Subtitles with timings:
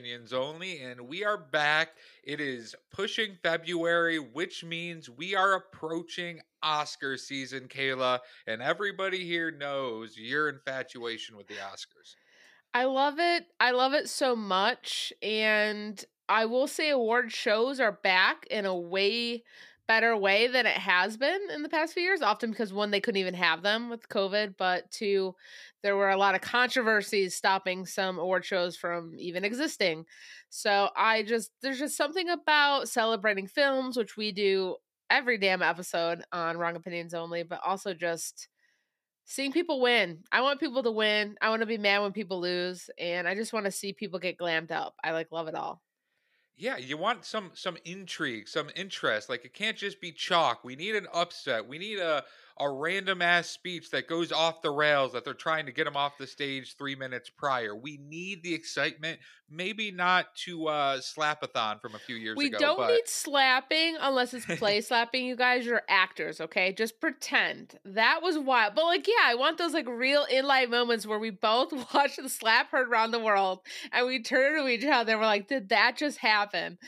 [0.00, 0.80] Opinions Only.
[0.80, 1.90] And we are back.
[2.24, 8.20] It is pushing February, which means we are approaching Oscar season, Kayla.
[8.46, 12.16] And everybody here knows your infatuation with the Oscars.
[12.72, 13.48] I love it.
[13.60, 15.12] I love it so much.
[15.20, 19.44] And I will say award shows are back in a way
[19.90, 22.22] better way than it has been in the past few years.
[22.22, 25.34] Often because one, they couldn't even have them with COVID, but two,
[25.82, 30.04] there were a lot of controversies stopping some award shows from even existing.
[30.48, 34.76] So I just there's just something about celebrating films, which we do
[35.10, 38.46] every damn episode on Wrong Opinions Only, but also just
[39.24, 40.22] seeing people win.
[40.30, 41.34] I want people to win.
[41.42, 44.20] I want to be mad when people lose, and I just want to see people
[44.20, 44.94] get glammed up.
[45.02, 45.82] I like love it all.
[46.60, 49.30] Yeah, you want some some intrigue, some interest.
[49.30, 50.62] Like it can't just be chalk.
[50.62, 51.66] We need an upset.
[51.66, 52.22] We need a
[52.60, 55.96] a random ass speech that goes off the rails that they're trying to get him
[55.96, 57.74] off the stage three minutes prior.
[57.74, 59.18] We need the excitement.
[59.50, 62.58] Maybe not to uh slapathon from a few years we ago.
[62.58, 62.88] We don't but...
[62.88, 65.64] need slapping unless it's play slapping, you guys.
[65.64, 66.72] You're actors, okay?
[66.72, 67.78] Just pretend.
[67.84, 68.74] That was wild.
[68.74, 72.16] But like, yeah, I want those like real in life moments where we both watch
[72.16, 75.48] the slap heard around the world and we turn to each other and we're like,
[75.48, 76.78] did that just happen?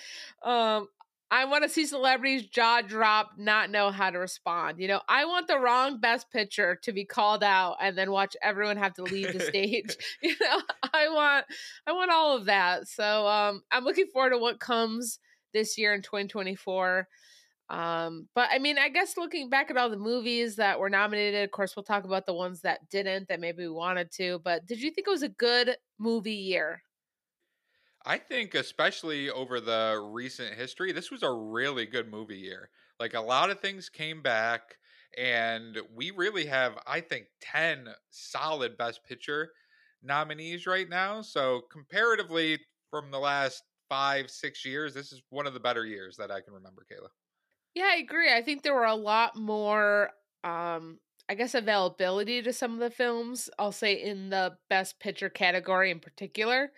[0.42, 0.88] Um,
[1.32, 4.78] I want to see celebrities jaw drop, not know how to respond.
[4.78, 8.36] You know, I want the wrong best picture to be called out and then watch
[8.42, 9.96] everyone have to leave the stage.
[10.22, 10.60] you know,
[10.92, 11.46] I want
[11.86, 12.86] I want all of that.
[12.86, 15.18] So um I'm looking forward to what comes
[15.54, 17.08] this year in 2024.
[17.70, 21.44] Um, but I mean, I guess looking back at all the movies that were nominated,
[21.44, 24.38] of course, we'll talk about the ones that didn't, that maybe we wanted to.
[24.44, 26.82] But did you think it was a good movie year?
[28.04, 32.70] I think, especially over the recent history, this was a really good movie year.
[32.98, 34.76] Like a lot of things came back,
[35.16, 39.52] and we really have, I think, 10 solid Best Picture
[40.02, 41.22] nominees right now.
[41.22, 42.60] So, comparatively,
[42.90, 46.40] from the last five, six years, this is one of the better years that I
[46.40, 47.08] can remember, Kayla.
[47.74, 48.32] Yeah, I agree.
[48.32, 50.10] I think there were a lot more,
[50.44, 53.48] um, I guess, availability to some of the films.
[53.58, 56.72] I'll say in the Best Picture category in particular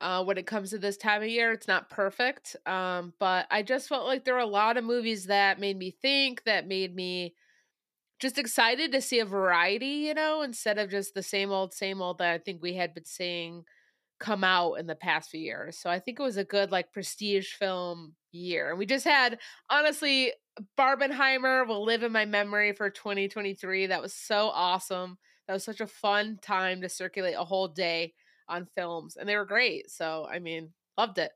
[0.00, 1.52] uh, when it comes to this time of year.
[1.52, 5.26] It's not perfect, um, but I just felt like there were a lot of movies
[5.26, 7.34] that made me think, that made me
[8.20, 12.00] just excited to see a variety, you know, instead of just the same old, same
[12.00, 13.64] old that I think we had been seeing
[14.20, 15.78] come out in the past few years.
[15.78, 18.70] So I think it was a good, like, prestige film year.
[18.70, 19.38] And we just had,
[19.68, 20.32] honestly,
[20.78, 23.86] Barbenheimer will live in my memory for 2023.
[23.86, 25.18] That was so awesome.
[25.46, 28.14] That was such a fun time to circulate a whole day
[28.48, 29.90] on films and they were great.
[29.90, 31.32] So, I mean, loved it.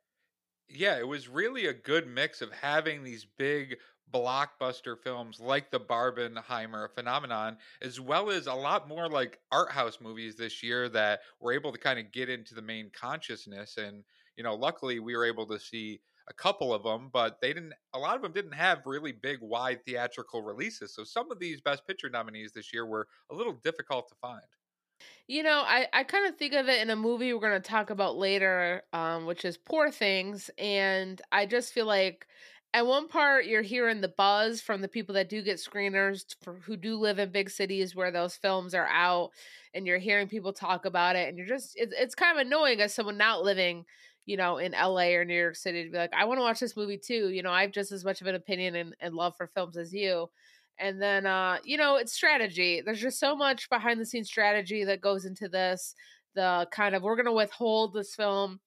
[0.69, 3.79] Yeah, it was really a good mix of having these big
[4.11, 10.01] blockbuster films like the Barbenheimer phenomenon, as well as a lot more like art house
[10.01, 13.77] movies this year that were able to kind of get into the main consciousness.
[13.79, 14.05] And,
[14.37, 17.75] you know, luckily we were able to see a couple of them, but they didn't,
[17.95, 20.95] a lot of them didn't have really big, wide theatrical releases.
[20.95, 24.45] So some of these Best Picture nominees this year were a little difficult to find.
[25.27, 27.69] You know, I, I kind of think of it in a movie we're going to
[27.69, 30.51] talk about later, um, which is Poor Things.
[30.59, 32.27] And I just feel like
[32.75, 36.25] at one part you're hearing the buzz from the people that do get screeners
[36.63, 39.31] who do live in big cities where those films are out
[39.75, 42.81] and you're hearing people talk about it and you're just it's, it's kind of annoying
[42.83, 43.87] as someone not living
[44.27, 46.61] you know in la or new york city to be like i want to watch
[46.61, 49.15] this movie too you know i have just as much of an opinion and, and
[49.15, 50.29] love for films as you
[50.79, 52.81] and then, uh, you know, it's strategy.
[52.85, 55.95] There's just so much behind the scenes strategy that goes into this.
[56.35, 58.61] The kind of, we're going to withhold this film.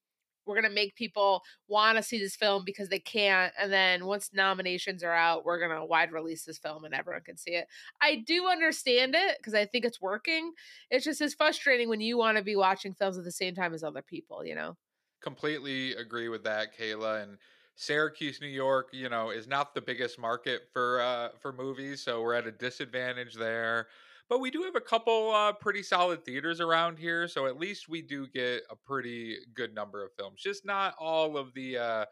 [0.46, 3.54] We're going to make people want to see this film because they can't.
[3.60, 7.22] And then once nominations are out, we're going to wide release this film and everyone
[7.22, 7.68] can see it.
[8.02, 10.52] I do understand it because I think it's working.
[10.90, 13.74] It's just as frustrating when you want to be watching films at the same time
[13.74, 14.76] as other people, you know?
[15.22, 17.24] Completely agree with that, Kayla.
[17.24, 17.38] And,
[17.76, 22.22] Syracuse, New York, you know, is not the biggest market for uh, for movies, so
[22.22, 23.88] we're at a disadvantage there.
[24.30, 27.90] But we do have a couple uh, pretty solid theaters around here, so at least
[27.90, 30.42] we do get a pretty good number of films.
[30.42, 32.06] Just not all of the uh,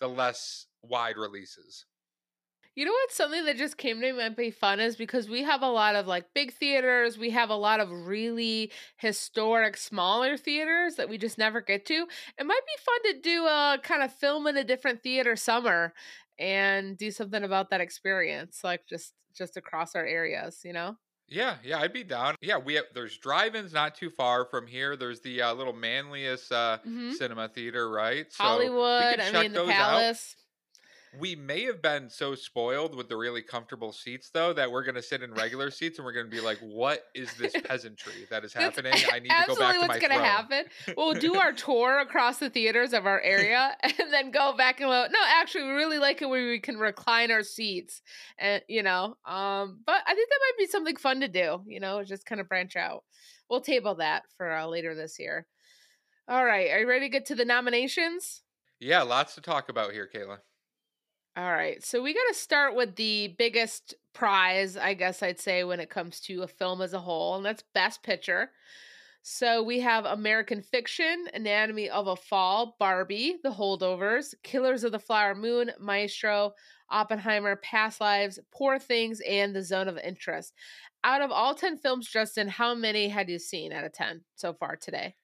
[0.00, 1.86] the less wide releases.
[2.76, 5.42] You know what's something that just came to me might be fun is because we
[5.42, 10.36] have a lot of like big theaters, we have a lot of really historic smaller
[10.36, 12.06] theaters that we just never get to.
[12.38, 15.92] It might be fun to do a kind of film in a different theater summer
[16.38, 20.96] and do something about that experience, like just just across our areas, you know?
[21.28, 22.34] Yeah, yeah, I'd be down.
[22.40, 24.96] Yeah, we have there's drive-ins not too far from here.
[24.96, 27.12] There's the uh, little Manlius uh, mm-hmm.
[27.12, 28.26] cinema theater, right?
[28.32, 30.34] So Hollywood, I mean the Palace.
[30.36, 30.39] Out.
[31.18, 34.94] We may have been so spoiled with the really comfortable seats, though, that we're going
[34.94, 38.26] to sit in regular seats and we're going to be like, "What is this peasantry
[38.30, 38.92] that is happening?
[39.12, 40.64] I need to go back to my what's going to happen.
[40.96, 44.88] We'll do our tour across the theaters of our area, and then go back and
[44.88, 45.06] go.
[45.10, 48.02] No, actually, we really like it where we can recline our seats,
[48.38, 49.16] and you know.
[49.24, 51.62] Um, but I think that might be something fun to do.
[51.66, 53.02] You know, just kind of branch out.
[53.48, 55.46] We'll table that for uh, later this year.
[56.28, 58.42] All right, are you ready to get to the nominations?
[58.78, 60.38] Yeah, lots to talk about here, Kayla.
[61.36, 61.82] All right.
[61.84, 65.88] So we got to start with the biggest prize, I guess I'd say, when it
[65.88, 68.50] comes to a film as a whole, and that's Best Picture.
[69.22, 74.98] So we have American Fiction, Anatomy of a Fall, Barbie, The Holdovers, Killers of the
[74.98, 76.52] Flower Moon, Maestro,
[76.90, 80.52] Oppenheimer, Past Lives, Poor Things, and The Zone of Interest.
[81.04, 84.52] Out of all 10 films, Justin, how many had you seen out of 10 so
[84.52, 85.14] far today?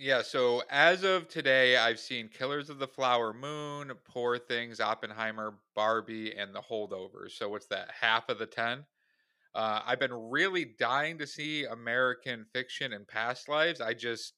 [0.00, 5.54] Yeah, so as of today, I've seen Killers of the Flower Moon, Poor Things, Oppenheimer,
[5.74, 7.32] Barbie, and The Holdovers.
[7.32, 7.90] So what's that?
[8.00, 8.84] Half of the 10?
[9.56, 13.80] Uh, I've been really dying to see American Fiction and Past Lives.
[13.80, 14.34] I just,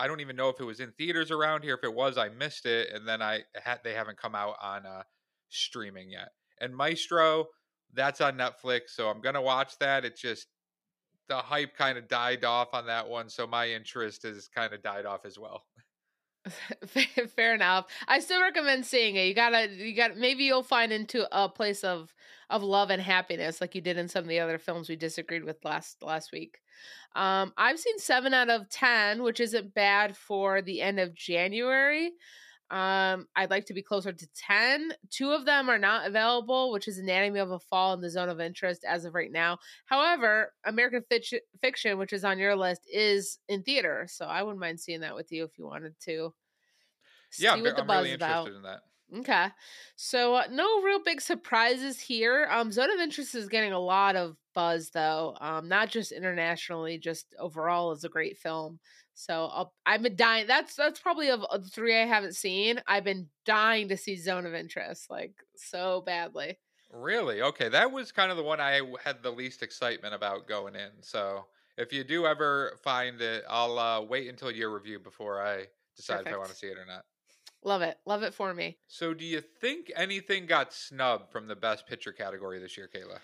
[0.00, 1.74] I don't even know if it was in theaters around here.
[1.74, 4.84] If it was, I missed it, and then I had they haven't come out on
[4.84, 5.04] uh,
[5.48, 6.30] streaming yet.
[6.60, 7.46] And Maestro,
[7.94, 10.04] that's on Netflix, so I'm gonna watch that.
[10.04, 10.48] It just
[11.28, 14.82] the hype kind of died off on that one, so my interest has kind of
[14.82, 15.64] died off as well.
[17.34, 17.86] Fair enough.
[18.06, 19.26] I still recommend seeing it.
[19.26, 20.16] You gotta, you got.
[20.16, 22.14] Maybe you'll find into a place of
[22.48, 25.44] of love and happiness, like you did in some of the other films we disagreed
[25.44, 26.58] with last last week.
[27.14, 32.12] Um, I've seen seven out of ten, which isn't bad for the end of January.
[32.70, 34.92] Um, I'd like to be closer to 10.
[35.10, 38.28] Two of them are not available, which is Anatomy of a Fall and The Zone
[38.28, 39.58] of Interest as of right now.
[39.84, 41.04] However, American
[41.60, 44.06] Fiction, which is on your list, is in theater.
[44.10, 46.34] So I wouldn't mind seeing that with you if you wanted to.
[47.38, 48.46] yeah, I'm, I'm really about.
[48.48, 48.80] interested in that.
[49.14, 49.48] Okay.
[49.94, 52.48] So uh, no real big surprises here.
[52.50, 55.36] Um Zone of Interest is getting a lot of buzz though.
[55.40, 58.80] Um not just internationally, just overall is a great film.
[59.14, 60.46] So I'll, I've been dying.
[60.48, 62.82] That's that's probably of the three I haven't seen.
[62.86, 66.58] I've been dying to see Zone of Interest like so badly.
[66.90, 67.42] Really?
[67.42, 70.90] Okay, that was kind of the one I had the least excitement about going in.
[71.02, 75.66] So if you do ever find it, I'll uh, wait until your review before I
[75.96, 76.28] decide Perfect.
[76.28, 77.04] if I want to see it or not.
[77.64, 77.98] Love it.
[78.06, 78.78] Love it for me.
[78.86, 83.18] So do you think anything got snubbed from the best picture category this year, Kayla?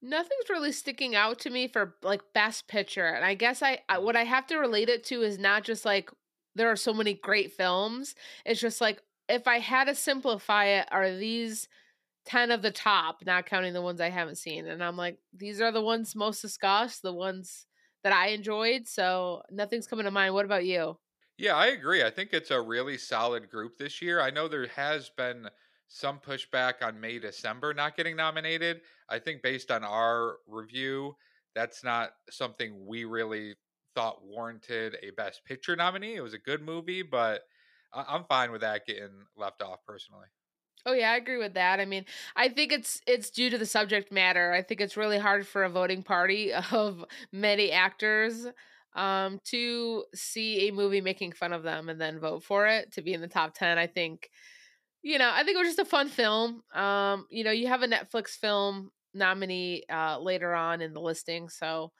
[0.00, 3.06] Nothing's really sticking out to me for like best picture.
[3.06, 4.02] And I guess I, I mm.
[4.02, 6.10] what I have to relate it to is not just like
[6.54, 8.14] there are so many great films.
[8.44, 11.68] It's just like if I had to simplify it, are these
[12.26, 14.66] 10 of the top, not counting the ones I haven't seen.
[14.66, 17.66] And I'm like, these are the ones most discussed, the ones
[18.04, 18.86] that I enjoyed.
[18.86, 20.34] So nothing's coming to mind.
[20.34, 20.98] What about you?
[21.38, 22.02] Yeah, I agree.
[22.02, 24.20] I think it's a really solid group this year.
[24.20, 25.48] I know there has been
[25.86, 28.82] some pushback on May December not getting nominated.
[29.08, 31.16] I think based on our review,
[31.54, 33.56] that's not something we really
[33.94, 36.16] thought warranted a Best Picture nominee.
[36.16, 37.44] It was a good movie, but
[37.92, 40.26] I'm fine with that getting left off personally.
[40.86, 41.80] Oh yeah, I agree with that.
[41.80, 42.06] I mean,
[42.36, 44.52] I think it's it's due to the subject matter.
[44.52, 48.46] I think it's really hard for a voting party of many actors
[48.98, 53.02] um to see a movie making fun of them and then vote for it to
[53.02, 53.78] be in the top 10.
[53.78, 54.30] I think
[55.02, 56.62] you know, I think it was just a fun film.
[56.74, 61.48] Um, you know, you have a Netflix film nominee uh, later on in the listing,
[61.48, 61.92] so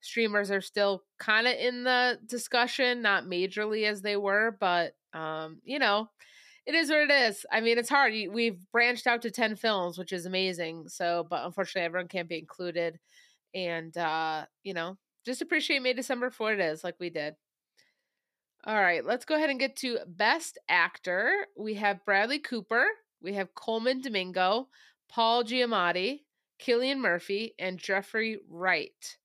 [0.00, 5.60] streamers are still kind of in the discussion, not majorly as they were, but um,
[5.64, 6.08] you know,
[6.66, 7.46] it is what it is.
[7.52, 8.12] I mean, it's hard.
[8.30, 10.88] We've branched out to 10 films, which is amazing.
[10.88, 12.98] So, but unfortunately, everyone can't be included.
[13.54, 17.34] And, uh, you know, just appreciate May December for it is, like we did.
[18.64, 21.46] All right, let's go ahead and get to Best Actor.
[21.56, 22.86] We have Bradley Cooper,
[23.20, 24.68] we have Colman Domingo,
[25.08, 26.22] Paul Giamatti,
[26.60, 29.18] Cillian Murphy, and Jeffrey Wright.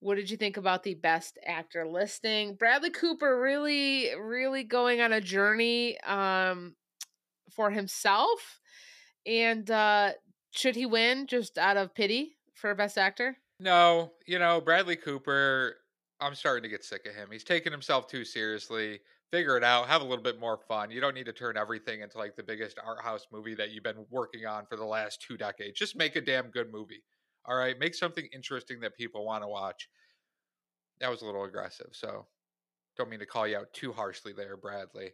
[0.00, 2.56] What did you think about the Best Actor listing?
[2.56, 6.74] Bradley Cooper really, really going on a journey um,
[7.50, 8.60] for himself.
[9.26, 10.12] And uh,
[10.50, 13.36] should he win just out of pity for Best Actor?
[13.62, 15.76] No, you know, Bradley Cooper
[16.20, 17.28] I'm starting to get sick of him.
[17.30, 19.00] He's taking himself too seriously.
[19.30, 19.88] Figure it out.
[19.88, 20.90] Have a little bit more fun.
[20.90, 23.82] You don't need to turn everything into like the biggest art house movie that you've
[23.82, 25.78] been working on for the last two decades.
[25.78, 27.02] Just make a damn good movie.
[27.44, 29.88] All right, make something interesting that people want to watch.
[31.00, 32.26] That was a little aggressive, so
[32.96, 35.10] don't mean to call you out too harshly there, Bradley.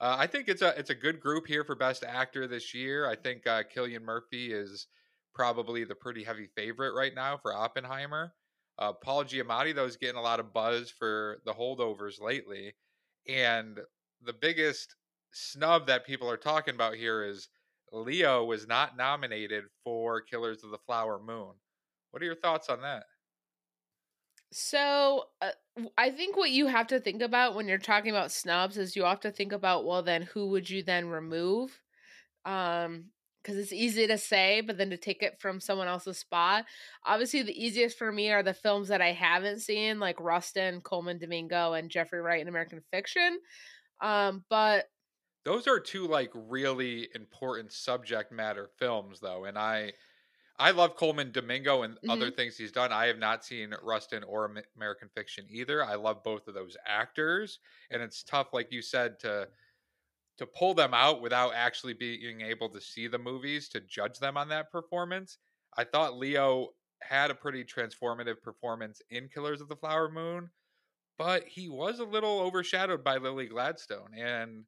[0.00, 3.08] Uh, I think it's a it's a good group here for best actor this year.
[3.08, 4.86] I think uh, Cillian Murphy is
[5.34, 8.34] probably the pretty heavy favorite right now for Oppenheimer.
[8.78, 12.74] Uh, Paul Giamatti, though, is getting a lot of buzz for the holdovers lately.
[13.28, 13.80] And
[14.20, 14.96] the biggest
[15.32, 17.48] snub that people are talking about here is
[17.92, 21.54] Leo was not nominated for Killers of the Flower Moon.
[22.10, 23.06] What are your thoughts on that?
[24.52, 25.52] So, uh,
[25.98, 29.02] I think what you have to think about when you're talking about snubs is you
[29.04, 31.82] have to think about well then who would you then remove?
[32.44, 33.12] Um
[33.44, 36.64] because it's easy to say, but then to take it from someone else's spot.
[37.04, 41.18] Obviously, the easiest for me are the films that I haven't seen, like Rustin, Colman
[41.18, 43.38] Domingo, and Jeffrey Wright in American Fiction.
[44.00, 44.86] Um, but
[45.44, 49.92] those are two like really important subject matter films, though, and I
[50.58, 52.10] I love Colman Domingo and mm-hmm.
[52.10, 52.92] other things he's done.
[52.92, 55.84] I have not seen Rustin or American Fiction either.
[55.84, 57.58] I love both of those actors,
[57.90, 59.48] and it's tough, like you said, to
[60.38, 64.36] to pull them out without actually being able to see the movies to judge them
[64.36, 65.38] on that performance.
[65.76, 66.70] I thought Leo
[67.02, 70.50] had a pretty transformative performance in Killers of the Flower Moon,
[71.18, 74.10] but he was a little overshadowed by Lily Gladstone.
[74.16, 74.64] And,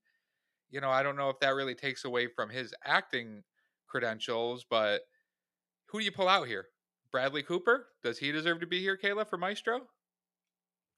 [0.71, 3.43] you know, I don't know if that really takes away from his acting
[3.89, 5.03] credentials, but
[5.87, 6.67] who do you pull out here?
[7.11, 7.87] Bradley Cooper?
[8.03, 9.83] Does he deserve to be here, Kayla, for Maestro?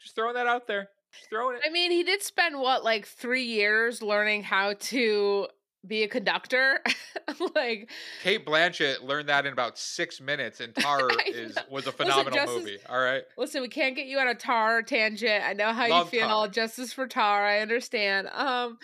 [0.01, 0.89] Just throwing that out there.
[1.31, 1.63] Throwing it.
[1.67, 5.49] I mean, he did spend what, like three years learning how to
[5.87, 6.81] be a conductor.
[7.55, 7.91] like
[8.23, 12.59] Cate Blanchett learned that in about six minutes, and Tar is was a phenomenal listen,
[12.59, 12.79] movie.
[12.89, 13.23] All right.
[13.37, 15.45] Listen, we can't get you on a Tar tangent.
[15.45, 16.29] I know how Love you feel.
[16.29, 16.49] Tar.
[16.49, 17.47] Justice for Tar.
[17.47, 18.29] I understand.
[18.33, 18.79] Um,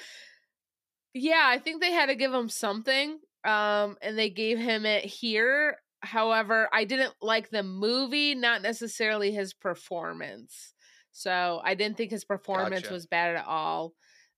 [1.12, 3.18] yeah, I think they had to give him something.
[3.44, 5.76] Um, and they gave him it here.
[6.00, 10.73] However, I didn't like the movie, not necessarily his performance.
[11.14, 12.92] So I didn't think his performance gotcha.
[12.92, 13.94] was bad at all.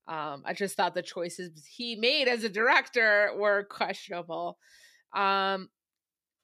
[0.07, 4.59] Um, I just thought the choices he made as a director were questionable.
[5.15, 5.71] Um,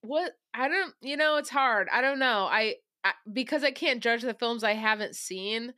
[0.00, 1.88] what I don't, you know, it's hard.
[1.92, 2.48] I don't know.
[2.50, 5.74] I, I because I can't judge the films I haven't seen.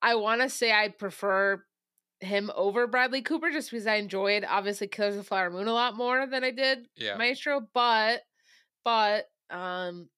[0.00, 1.64] I want to say I'd prefer
[2.20, 5.72] him over Bradley Cooper just because I enjoyed obviously Killers of the Flower Moon a
[5.72, 7.16] lot more than I did yeah.
[7.16, 8.22] Maestro, but
[8.84, 10.08] but um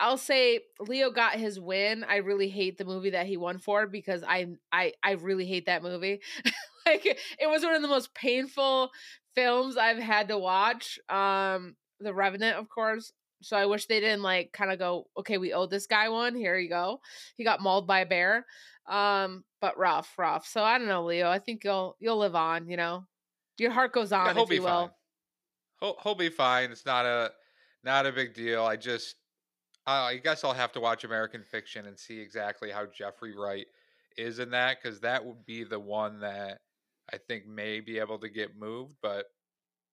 [0.00, 2.04] I'll say Leo got his win.
[2.04, 5.66] I really hate the movie that he won for because I I I really hate
[5.66, 6.20] that movie.
[6.86, 8.90] like it was one of the most painful
[9.34, 10.98] films I've had to watch.
[11.08, 13.12] Um The Revenant, of course.
[13.42, 16.34] So I wish they didn't like kind of go, okay, we owe this guy one.
[16.34, 17.00] Here you go.
[17.36, 18.46] He got mauled by a bear.
[18.88, 20.46] Um, but rough, rough.
[20.46, 21.28] So I don't know, Leo.
[21.28, 23.04] I think you'll you'll live on, you know.
[23.58, 24.68] Your heart goes on, yeah, he'll if be you will.
[24.68, 24.90] Fine.
[25.80, 26.70] He'll, he'll be fine.
[26.70, 27.32] It's not a
[27.84, 28.64] not a big deal.
[28.64, 29.16] I just
[29.86, 33.66] I guess I'll have to watch American Fiction and see exactly how Jeffrey Wright
[34.16, 36.60] is in that because that would be the one that
[37.12, 39.26] I think may be able to get moved, but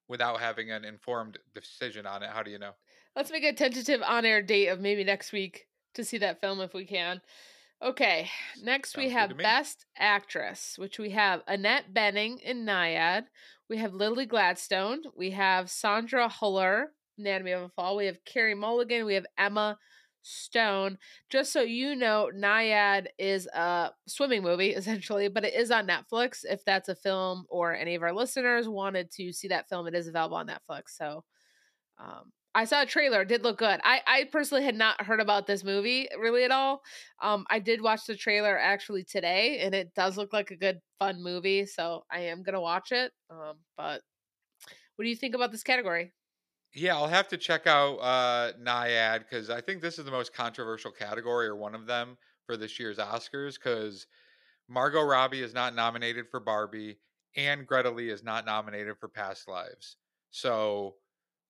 [0.07, 2.71] without having an informed decision on it, how do you know?
[3.15, 6.59] Let's make a tentative on air date of maybe next week to see that film
[6.59, 7.21] if we can.
[7.81, 8.29] Okay,
[8.61, 13.25] next Sounds we have Best Actress, which we have Annette Bening in Nyad.
[13.69, 15.03] We have Lily Gladstone.
[15.15, 16.85] We have Sandra Huller
[17.17, 17.95] Anatomy of a Fall.
[17.95, 19.05] We have Carey Mulligan.
[19.05, 19.77] We have Emma
[20.23, 20.97] Stone.
[21.29, 26.39] Just so you know, Nyad is a swimming movie, essentially, but it is on Netflix.
[26.43, 29.95] If that's a film or any of our listeners wanted to see that film, it
[29.95, 30.89] is available on Netflix.
[30.97, 31.23] So
[31.99, 33.21] um, I saw a trailer.
[33.21, 33.79] It did look good.
[33.83, 36.81] I, I personally had not heard about this movie really at all.
[37.21, 40.79] Um, I did watch the trailer actually today, and it does look like a good,
[40.99, 41.65] fun movie.
[41.65, 43.11] So I am going to watch it.
[43.29, 44.01] Um, but
[44.95, 46.11] what do you think about this category?
[46.75, 48.51] Yeah, I'll have to check out uh,
[49.19, 52.79] because I think this is the most controversial category or one of them for this
[52.79, 54.07] year's Oscars because
[54.67, 56.97] Margot Robbie is not nominated for Barbie
[57.35, 59.97] and Greta Lee is not nominated for Past Lives.
[60.31, 60.95] So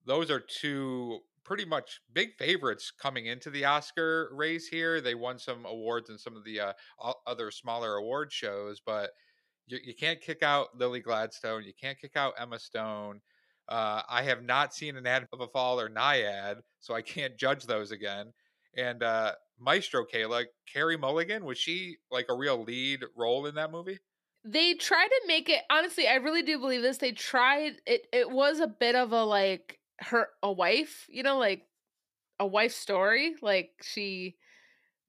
[0.04, 5.00] those are two pretty much big favorites coming into the Oscar race here.
[5.00, 6.72] They won some awards in some of the uh,
[7.26, 9.10] other smaller award shows, but
[9.66, 11.64] you, you can't kick out Lily Gladstone.
[11.64, 13.20] You can't kick out Emma Stone.
[13.68, 17.64] Uh, I have not seen Anatomy of a Fall or Nyad, so I can't judge
[17.64, 18.32] those again.
[18.76, 23.70] And uh, Maestro Kayla, Carey Mulligan, was she like a real lead role in that
[23.70, 23.98] movie?
[24.44, 26.98] They tried to make it honestly, I really do believe this.
[26.98, 31.38] They tried it it was a bit of a like her a wife, you know,
[31.38, 31.66] like
[32.38, 33.36] a wife story.
[33.40, 34.36] Like she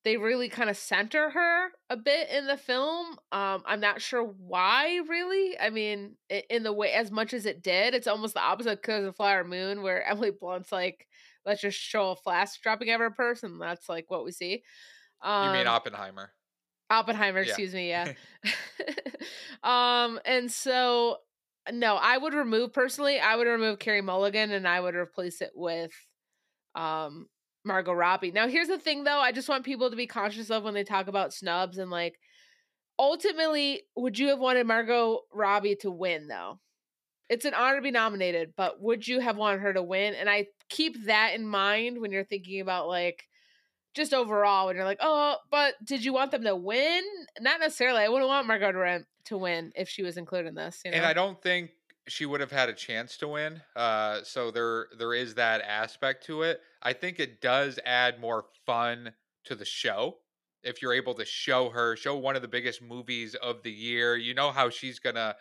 [0.05, 3.17] they really kind of center her a bit in the film.
[3.31, 5.59] Um, I'm not sure why, really.
[5.59, 9.03] I mean, in the way as much as it did, it's almost the opposite because
[9.03, 11.07] of Flower Moon, where Emily Blunt's like,
[11.43, 13.57] let's just show a flask dropping every person.
[13.57, 14.63] That's like what we see.
[15.24, 16.31] Um, you mean um, Oppenheimer?
[16.91, 18.13] Oppenheimer, excuse me, yeah.
[19.63, 21.17] um, and so
[21.71, 23.19] no, I would remove personally.
[23.19, 25.91] I would remove Carey Mulligan, and I would replace it with
[26.75, 27.27] um
[27.65, 28.31] Margot Robbie.
[28.31, 30.84] Now, here's the thing though, I just want people to be conscious of when they
[30.84, 32.19] talk about snubs and like
[32.98, 36.60] ultimately, would you have wanted Margot Robbie to win though?
[37.29, 40.13] it's an honor to be nominated, but would you have wanted her to win?
[40.13, 43.24] And I keep that in mind when you're thinking about like
[43.95, 47.01] just overall when you're like, oh, but did you want them to win?
[47.39, 48.01] Not necessarily.
[48.01, 50.81] I wouldn't want Margot to win if she was included in this.
[50.86, 50.98] You know?
[50.98, 51.72] And I don't think
[52.07, 53.62] she would have had a chance to win.
[53.75, 56.62] Uh, so there there is that aspect to it.
[56.81, 59.13] I think it does add more fun
[59.45, 60.17] to the show
[60.63, 64.17] if you're able to show her, show one of the biggest movies of the year.
[64.17, 65.35] You know how she's gonna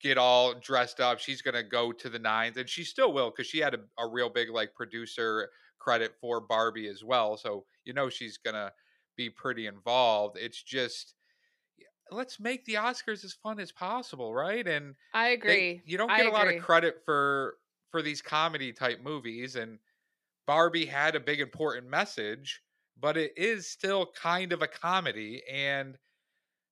[0.00, 1.20] get all dressed up.
[1.20, 4.08] She's gonna go to the nines, and she still will because she had a, a
[4.08, 7.36] real big like producer credit for Barbie as well.
[7.36, 8.72] So you know she's gonna
[9.16, 10.36] be pretty involved.
[10.38, 11.14] It's just
[12.10, 14.66] let's make the Oscars as fun as possible, right?
[14.66, 15.82] And I agree.
[15.84, 17.58] They, you don't get I a lot of credit for
[17.90, 19.78] for these comedy type movies and
[20.46, 22.62] Barbie had a big important message,
[22.96, 25.98] but it is still kind of a comedy and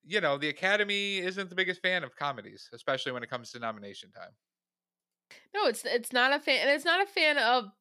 [0.05, 3.59] you know, the Academy isn't the biggest fan of comedies, especially when it comes to
[3.59, 4.33] nomination time.
[5.55, 7.73] No, it's it's not a fan, and it's not a fan of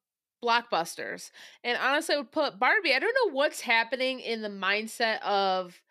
[0.43, 1.31] blockbusters.
[1.63, 2.93] And honestly, I would put Barbie.
[2.93, 5.81] I don't know what's happening in the mindset of.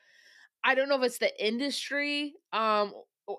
[0.65, 2.93] I don't know if it's the industry, um,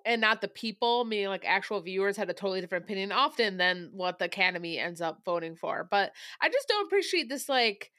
[0.05, 1.05] and not the people.
[1.05, 5.01] Meaning, like actual viewers had a totally different opinion often than what the Academy ends
[5.01, 5.88] up voting for.
[5.89, 7.50] But I just don't appreciate this.
[7.50, 7.91] Like,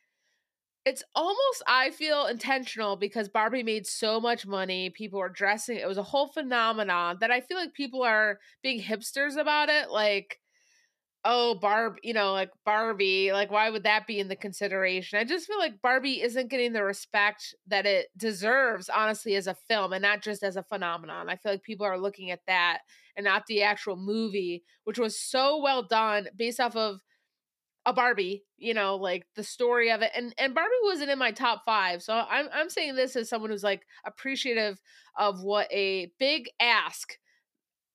[0.85, 4.91] it's almost I feel intentional because Barbie made so much money.
[4.91, 5.79] People were dressing.
[5.79, 9.91] It was a whole phenomenon that I feel like people are being hipsters about it.
[9.91, 10.41] Like
[11.29, 15.19] oh barb you know like barbie like why would that be in the consideration?
[15.19, 19.57] I just feel like barbie isn't getting the respect that it deserves honestly as a
[19.69, 21.29] film and not just as a phenomenon.
[21.29, 22.79] I feel like people are looking at that
[23.17, 27.01] and not the actual movie which was so well done based off of
[27.87, 31.31] a barbie you know like the story of it and and barbie wasn't in my
[31.31, 34.81] top five so i'm, I'm saying this as someone who's like appreciative
[35.17, 37.17] of what a big ask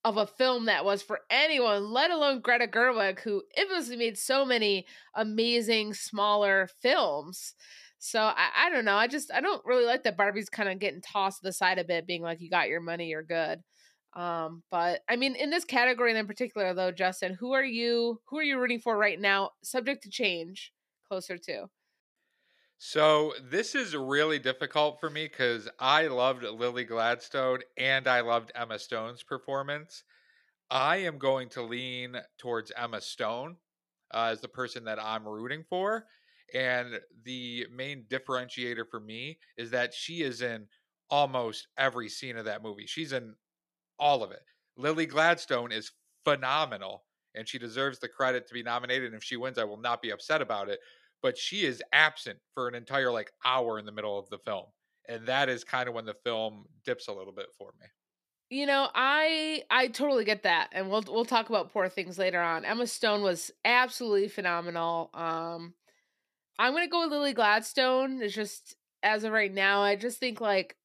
[0.04, 4.46] of a film that was for anyone, let alone Greta Gerwig, who infamously made so
[4.46, 4.86] many
[5.16, 7.54] amazing smaller films.
[8.00, 8.96] So I, I don't know.
[8.96, 11.78] I just I don't really like that Barbie's kind of getting tossed to the side
[11.78, 13.62] a bit, being like, "You got your money, you're good."
[14.14, 18.20] Um, but I mean, in this category in particular, though, Justin, who are you?
[18.30, 19.52] Who are you rooting for right now?
[19.64, 20.74] Subject to change,
[21.08, 21.68] closer to.
[22.84, 28.52] So this is really difficult for me because I loved Lily Gladstone and I loved
[28.56, 30.04] Emma Stone's performance.
[30.72, 33.58] I am going to lean towards Emma Stone
[34.12, 36.08] uh, as the person that I'm rooting for.
[36.56, 40.66] And the main differentiator for me is that she is in
[41.08, 42.88] almost every scene of that movie.
[42.88, 43.36] She's in
[44.00, 44.42] all of it.
[44.76, 45.92] Lily Gladstone is
[46.24, 47.04] phenomenal
[47.36, 49.10] and she deserves the credit to be nominated.
[49.10, 50.80] And if she wins, I will not be upset about it.
[51.22, 54.68] But she is absent for an entire like hour in the middle of the film.
[55.08, 57.88] And that is kind of when the film dips a little bit for me.
[58.50, 62.42] You know, I I totally get that, and we'll we'll talk about poor things later
[62.42, 62.66] on.
[62.66, 65.10] Emma Stone was absolutely phenomenal.
[65.14, 65.74] Um,
[66.60, 68.22] I'm gonna go with Lily Gladstone.
[68.22, 70.78] It's just as of right now, I just think like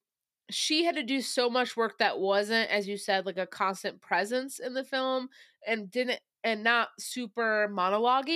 [0.51, 4.01] she had to do so much work that wasn't, as you said, like a constant
[4.01, 5.29] presence in the film,
[5.67, 8.31] and didn't and not super monologue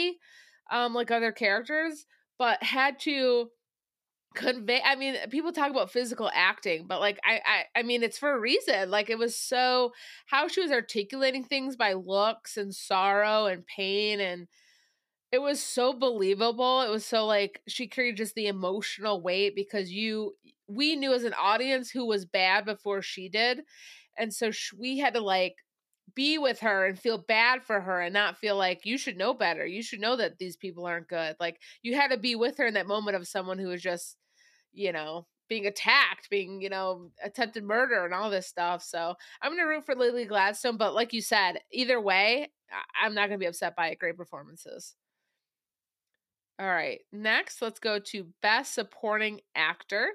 [0.71, 2.07] um, like other characters,
[2.39, 3.51] but had to
[4.35, 7.41] convey i mean people talk about physical acting but like I,
[7.75, 9.93] I i mean it's for a reason like it was so
[10.27, 14.47] how she was articulating things by looks and sorrow and pain and
[15.33, 19.91] it was so believable it was so like she carried just the emotional weight because
[19.91, 20.35] you
[20.69, 23.63] we knew as an audience who was bad before she did
[24.19, 25.57] and so sh- we had to like
[26.15, 29.35] be with her and feel bad for her and not feel like you should know
[29.35, 32.57] better you should know that these people aren't good like you had to be with
[32.59, 34.17] her in that moment of someone who was just
[34.73, 38.83] you know, being attacked, being, you know, attempted murder and all this stuff.
[38.83, 40.77] So I'm going to root for Lily Gladstone.
[40.77, 43.99] But like you said, either way, I- I'm not going to be upset by it.
[43.99, 44.95] Great performances.
[46.59, 47.01] All right.
[47.11, 50.11] Next, let's go to Best Supporting Actor.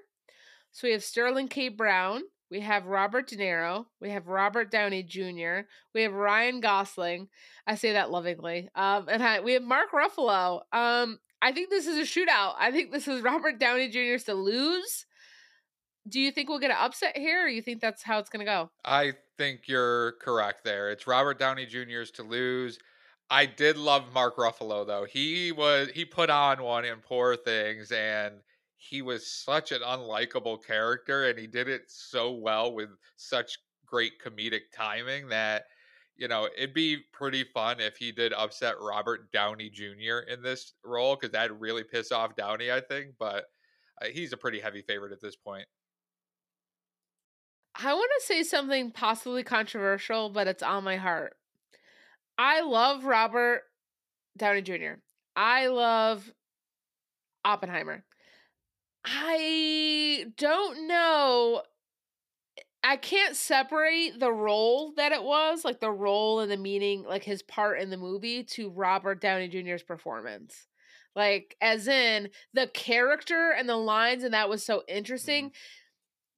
[0.71, 1.69] So we have Sterling K.
[1.69, 2.21] Brown.
[2.51, 3.85] We have Robert De Niro.
[3.99, 5.67] We have Robert Downey Jr.
[5.93, 7.27] We have Ryan Gosling.
[7.65, 8.69] I say that lovingly.
[8.75, 10.61] Um, and I, we have Mark Ruffalo.
[10.71, 12.53] Um, I think this is a shootout.
[12.59, 15.05] I think this is Robert Downey Jr.'s to lose.
[16.07, 18.45] Do you think we'll get an upset here, or you think that's how it's going
[18.45, 18.69] to go?
[18.83, 20.91] I think you're correct there.
[20.91, 22.77] It's Robert Downey Jr.'s to lose.
[23.29, 25.05] I did love Mark Ruffalo though.
[25.05, 28.35] He was he put on one in Poor Things and
[28.77, 34.13] he was such an unlikable character and he did it so well with such great
[34.23, 35.65] comedic timing that
[36.17, 40.19] you know, it'd be pretty fun if he did upset Robert Downey Jr.
[40.31, 43.15] in this role because that'd really piss off Downey, I think.
[43.19, 43.45] But
[44.01, 45.65] uh, he's a pretty heavy favorite at this point.
[47.75, 51.35] I want to say something possibly controversial, but it's on my heart.
[52.37, 53.63] I love Robert
[54.37, 54.99] Downey Jr.
[55.35, 56.31] I love
[57.43, 58.05] Oppenheimer.
[59.05, 61.61] I don't know.
[62.83, 67.23] I can't separate the role that it was, like the role and the meaning, like
[67.23, 70.67] his part in the movie, to Robert Downey Jr.'s performance.
[71.15, 75.51] Like, as in the character and the lines, and that was so interesting.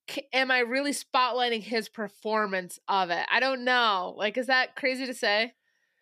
[0.10, 0.20] Mm-hmm.
[0.32, 3.26] Am I really spotlighting his performance of it?
[3.30, 4.14] I don't know.
[4.18, 5.54] Like, is that crazy to say?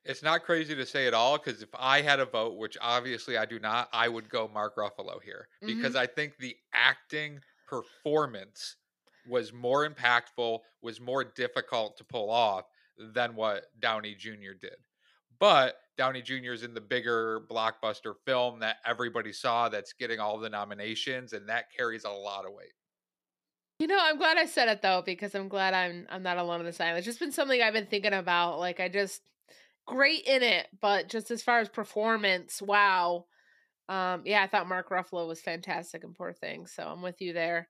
[0.05, 3.37] It's not crazy to say at all because if I had a vote, which obviously
[3.37, 5.75] I do not, I would go Mark Ruffalo here mm-hmm.
[5.75, 8.75] because I think the acting performance
[9.27, 12.65] was more impactful, was more difficult to pull off
[12.97, 14.53] than what Downey Jr.
[14.59, 14.77] did.
[15.39, 16.53] But Downey Jr.
[16.53, 21.49] is in the bigger blockbuster film that everybody saw that's getting all the nominations, and
[21.49, 22.73] that carries a lot of weight.
[23.79, 26.61] You know, I'm glad I said it though, because I'm glad I'm I'm not alone
[26.61, 26.99] in this island.
[26.99, 28.59] It's just been something I've been thinking about.
[28.59, 29.21] Like I just
[29.85, 33.25] great in it, but just as far as performance, wow.
[33.87, 37.33] Um, yeah, I thought Mark Ruffalo was fantastic in Poor Thing, so I'm with you
[37.33, 37.67] there.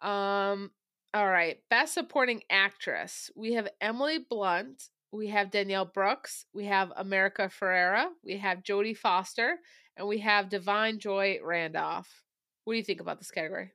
[0.00, 0.70] Um,
[1.14, 3.30] all right, best supporting actress.
[3.34, 8.96] We have Emily Blunt, we have Danielle Brooks, we have America Ferrera, we have Jodie
[8.96, 9.56] Foster,
[9.96, 12.22] and we have Da'Vine Joy Randolph.
[12.64, 13.72] What do you think about this category?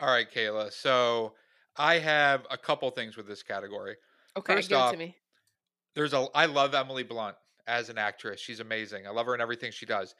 [0.00, 0.70] All right, Kayla.
[0.70, 1.32] So
[1.76, 3.96] I have a couple things with this category.
[4.36, 5.16] Okay, First give off, it to me
[5.96, 7.34] there's a I love Emily Blunt
[7.66, 8.40] as an actress.
[8.40, 9.06] She's amazing.
[9.06, 10.14] I love her in everything she does.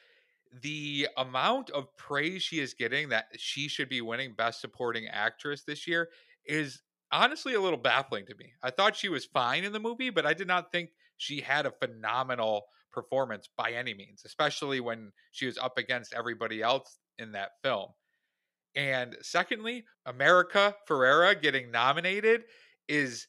[0.61, 5.63] The amount of praise she is getting that she should be winning best supporting actress
[5.63, 6.09] this year
[6.45, 8.53] is honestly a little baffling to me.
[8.63, 11.65] I thought she was fine in the movie, but I did not think she had
[11.65, 17.33] a phenomenal performance by any means, especially when she was up against everybody else in
[17.33, 17.89] that film.
[18.75, 22.43] And secondly, America Ferrera getting nominated
[22.87, 23.27] is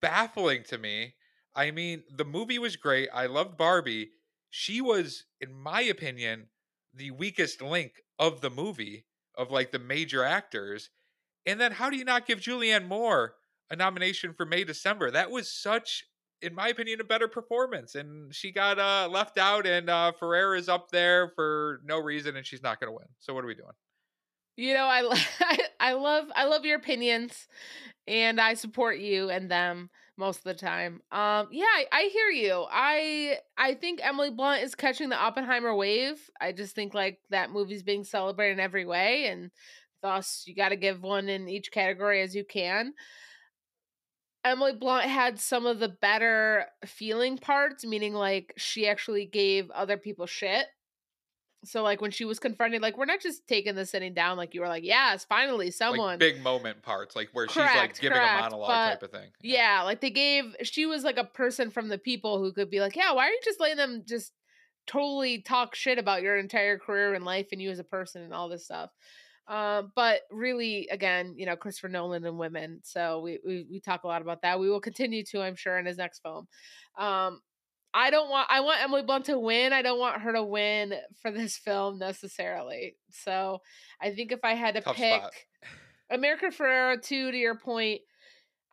[0.00, 1.14] baffling to me
[1.54, 3.08] I mean, the movie was great.
[3.12, 4.10] I loved Barbie.
[4.50, 6.46] She was, in my opinion,
[6.94, 9.06] the weakest link of the movie
[9.36, 10.90] of like the major actors.
[11.46, 13.34] And then how do you not give Julianne Moore
[13.70, 15.10] a nomination for May December?
[15.10, 16.04] That was such,
[16.42, 17.94] in my opinion, a better performance.
[17.94, 22.36] And she got uh, left out, and uh, Ferrera is up there for no reason,
[22.36, 23.06] and she's not going to win.
[23.18, 23.72] So what are we doing?
[24.56, 25.02] You know, I,
[25.40, 27.46] I I love I love your opinions,
[28.06, 31.00] and I support you and them most of the time.
[31.12, 32.66] Um, yeah, I, I, hear you.
[32.70, 36.18] I I think Emily Blunt is catching the Oppenheimer wave.
[36.40, 39.50] I just think like that movie's being celebrated in every way, and
[40.02, 42.92] thus you got to give one in each category as you can.
[44.44, 49.96] Emily Blunt had some of the better feeling parts, meaning like she actually gave other
[49.96, 50.66] people shit
[51.64, 54.54] so like when she was confronted, like we're not just taking the sitting down, like
[54.54, 58.00] you were like, yes, finally someone like big moment parts, like where correct, she's like
[58.00, 59.30] giving correct, a monologue type of thing.
[59.42, 62.80] Yeah, like they gave she was like a person from the people who could be
[62.80, 64.32] like, yeah, why are you just letting them just
[64.86, 68.32] totally talk shit about your entire career and life and you as a person and
[68.32, 68.90] all this stuff.
[69.46, 72.80] Um, but really, again, you know, Christopher Nolan and women.
[72.82, 74.60] So we, we we talk a lot about that.
[74.60, 76.46] We will continue to, I'm sure, in his next film.
[76.98, 77.40] Um,
[77.94, 79.72] I don't want I want Emily Blunt to win.
[79.72, 82.96] I don't want her to win for this film necessarily.
[83.10, 83.60] So
[84.00, 85.32] I think if I had to Tough pick spot.
[86.10, 88.00] America Ferrera too, to your point,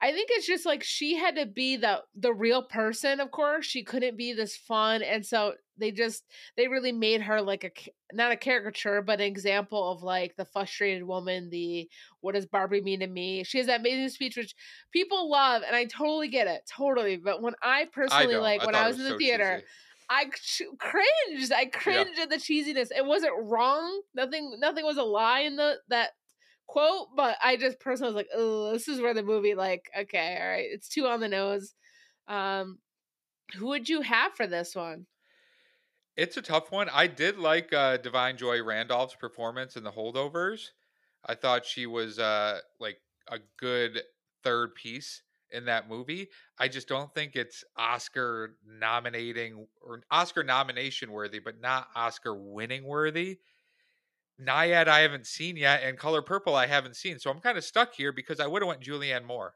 [0.01, 3.19] I think it's just like she had to be the the real person.
[3.19, 6.23] Of course, she couldn't be this fun, and so they just
[6.57, 7.71] they really made her like a
[8.13, 11.49] not a caricature, but an example of like the frustrated woman.
[11.49, 13.43] The what does Barbie mean to me?
[13.45, 14.53] She has that amazing speech which
[14.91, 17.15] people love, and I totally get it, totally.
[17.15, 19.55] But when I personally I like I when I was, was in the so theater.
[19.55, 19.67] Cheesy.
[20.07, 20.25] I
[20.77, 21.51] cringed.
[21.51, 22.23] I cringed yeah.
[22.23, 22.89] at the cheesiness.
[22.95, 24.01] It wasn't wrong.
[24.13, 24.57] Nothing.
[24.59, 26.11] Nothing was a lie in the that
[26.67, 30.37] quote, but I just personally was like, oh, this is where the movie, like, okay,
[30.41, 31.73] all right, it's too on the nose.
[32.27, 32.79] Um,
[33.55, 35.05] who would you have for this one?
[36.17, 36.89] It's a tough one.
[36.91, 40.69] I did like uh, Da'Vine Joy Randolph's performance in The Holdovers.
[41.25, 42.97] I thought she was uh, like
[43.27, 44.01] a good
[44.43, 46.29] third piece in that movie.
[46.57, 52.85] I just don't think it's Oscar nominating or Oscar nomination worthy, but not Oscar winning
[52.85, 53.39] worthy.
[54.41, 57.19] Nyad I haven't seen yet, and Color Purple I haven't seen.
[57.19, 59.55] So I'm kind of stuck here because I would have went Julianne Moore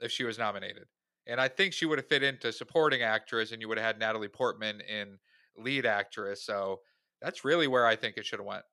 [0.00, 0.84] if she was nominated.
[1.26, 3.98] And I think she would have fit into supporting actress, and you would have had
[3.98, 5.18] Natalie Portman in
[5.56, 6.44] lead actress.
[6.44, 6.80] So
[7.22, 8.64] that's really where I think it should have went.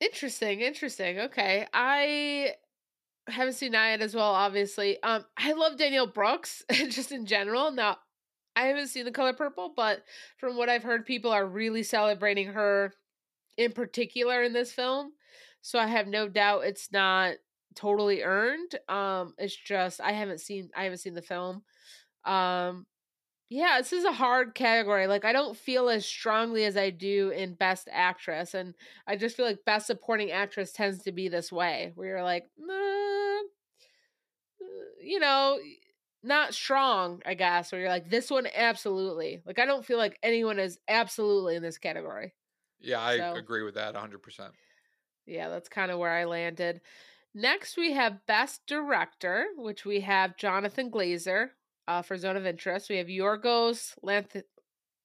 [0.00, 1.20] Interesting, interesting.
[1.20, 1.66] Okay.
[1.72, 2.54] I
[3.28, 5.02] haven't seen Nyad as well, obviously.
[5.02, 7.70] Um, I love Danielle Brooks just in general.
[7.70, 7.98] Now
[8.56, 10.04] I haven't seen the color purple, but
[10.38, 12.94] from what I've heard, people are really celebrating her
[13.56, 15.12] in particular in this film.
[15.62, 17.36] So I have no doubt it's not
[17.74, 18.78] totally earned.
[18.88, 21.62] Um it's just I haven't seen I haven't seen the film.
[22.24, 22.86] Um
[23.50, 25.06] Yeah, this is a hard category.
[25.06, 28.74] Like I don't feel as strongly as I do in best actress and
[29.06, 32.46] I just feel like best supporting actress tends to be this way where you're like,
[32.58, 33.40] nah,
[35.00, 35.58] you know,
[36.22, 39.42] not strong, I guess, where you're like, this one absolutely.
[39.44, 42.34] Like I don't feel like anyone is absolutely in this category.
[42.84, 44.50] Yeah, I so, agree with that 100%.
[45.26, 46.80] Yeah, that's kind of where I landed.
[47.34, 51.48] Next, we have Best Director, which we have Jonathan Glazer
[51.88, 52.88] uh, for Zone of Interest.
[52.88, 54.42] We have Yorgos Lanth-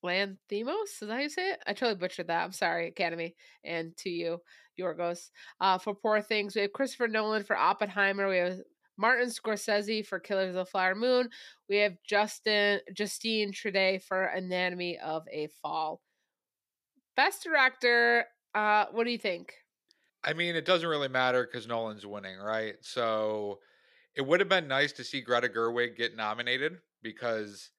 [0.03, 0.83] Lanthimos.
[0.83, 1.59] Is that how you say it?
[1.65, 2.43] I totally butchered that.
[2.43, 4.39] I'm sorry, Academy, and to you,
[4.79, 5.29] Yorgos.
[5.59, 8.29] Uh, for Poor Things, we have Christopher Nolan for Oppenheimer.
[8.29, 8.59] We have
[8.97, 11.29] Martin Scorsese for Killers of the Flower Moon.
[11.69, 16.01] We have Justin Justine Triet for Anatomy of a Fall.
[17.19, 19.51] Best director, uh, what do you think?
[20.23, 22.75] I mean, it doesn't really matter because Nolan's winning, right?
[22.79, 23.59] So
[24.15, 27.71] it would have been nice to see Greta Gerwig get nominated because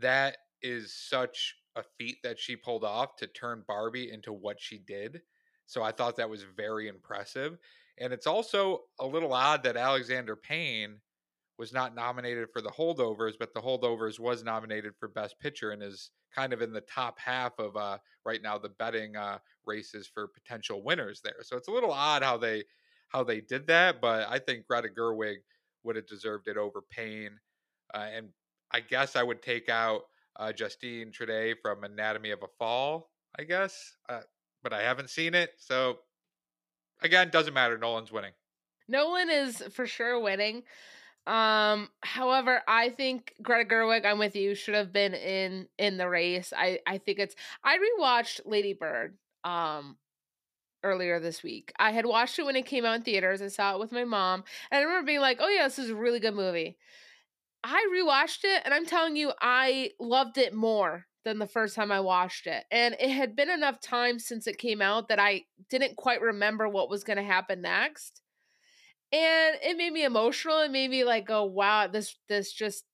[0.00, 4.78] that is such a feat that she pulled off to turn Barbie into what she
[4.78, 5.20] did.
[5.66, 7.58] So I thought that was very impressive.
[7.98, 10.96] And it's also a little odd that Alexander Payne
[11.58, 15.82] was not nominated for the holdovers, but the holdovers was nominated for Best Picture and
[15.82, 20.08] is kind of in the top half of uh, right now the betting uh, races
[20.12, 21.42] for potential winners there.
[21.42, 22.64] So it's a little odd how they
[23.08, 25.36] how they did that, but I think Greta Gerwig
[25.82, 27.38] would have deserved it over Payne.
[27.94, 28.28] Uh, and
[28.70, 30.02] I guess I would take out
[30.38, 33.10] uh, Justine Triet from Anatomy of a Fall.
[33.38, 34.20] I guess, uh,
[34.62, 35.98] but I haven't seen it, so
[37.02, 37.78] again, doesn't matter.
[37.78, 38.32] Nolan's winning.
[38.88, 40.62] Nolan is for sure winning.
[41.28, 46.08] Um, however, I think Greta Gerwig, I'm with you, should have been in in the
[46.08, 46.54] race.
[46.56, 49.98] I I think it's I rewatched Lady Bird um
[50.82, 51.70] earlier this week.
[51.78, 53.42] I had watched it when it came out in theaters.
[53.42, 55.90] I saw it with my mom, and I remember being like, "Oh yeah, this is
[55.90, 56.78] a really good movie."
[57.62, 61.92] I rewatched it, and I'm telling you, I loved it more than the first time
[61.92, 62.64] I watched it.
[62.70, 66.68] And it had been enough time since it came out that I didn't quite remember
[66.68, 68.22] what was going to happen next
[69.12, 72.84] and it made me emotional it made me like go wow this this just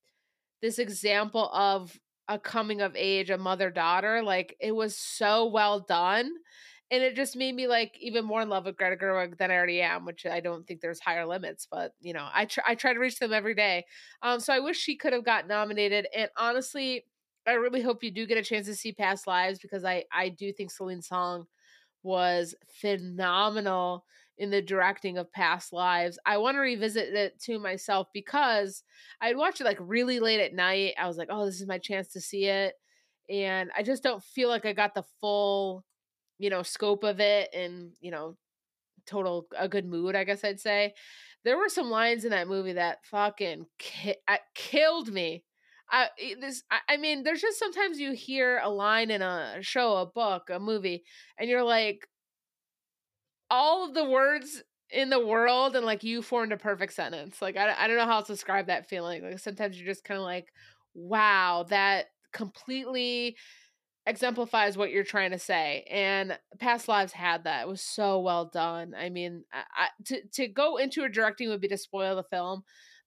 [0.63, 1.99] this example of
[2.29, 6.31] a coming of age a mother daughter like it was so well done
[6.91, 9.55] and it just made me like even more in love with Greta Gerwig than I
[9.55, 12.75] already am, which I don't think there's higher limits, but you know, I try I
[12.75, 13.85] try to reach them every day.
[14.23, 16.07] Um, so I wish she could have got nominated.
[16.15, 17.05] And honestly,
[17.47, 20.29] I really hope you do get a chance to see Past Lives because I I
[20.29, 21.47] do think Celine Song
[22.03, 24.05] was phenomenal
[24.39, 26.19] in the directing of past lives.
[26.27, 28.83] I want to revisit it to myself because
[29.21, 30.95] I'd watch it like really late at night.
[30.99, 32.75] I was like, oh, this is my chance to see it.
[33.31, 35.85] And I just don't feel like I got the full,
[36.39, 38.37] you know, scope of it and, you know,
[39.07, 40.95] total a good mood, I guess I'd say.
[41.45, 45.45] There were some lines in that movie that fucking ki- uh, killed me.
[45.91, 46.09] I
[46.41, 50.07] this I, I mean, there's just sometimes you hear a line in a show, a
[50.07, 51.05] book, a movie,
[51.39, 52.09] and you're like,
[53.51, 57.43] all of the words in the world and like you formed a perfect sentence.
[57.43, 59.23] Like I, I don't know how to describe that feeling.
[59.23, 60.49] Like sometimes you're just kind of like,
[60.95, 63.37] wow, that completely
[64.07, 65.85] exemplifies what you're trying to say.
[65.91, 67.63] And Past Lives had that.
[67.63, 68.95] It was so well done.
[68.97, 72.23] I mean, I, I, to to go into her directing would be to spoil the
[72.25, 72.63] film,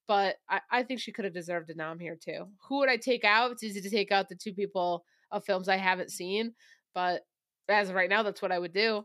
[0.06, 2.46] but I, I think she could have deserved a nom here too.
[2.68, 3.52] Who would I take out?
[3.52, 6.54] It's easy to take out the two people of films I haven't seen,
[6.94, 7.22] but
[7.68, 9.04] as of right now, that's what I would do.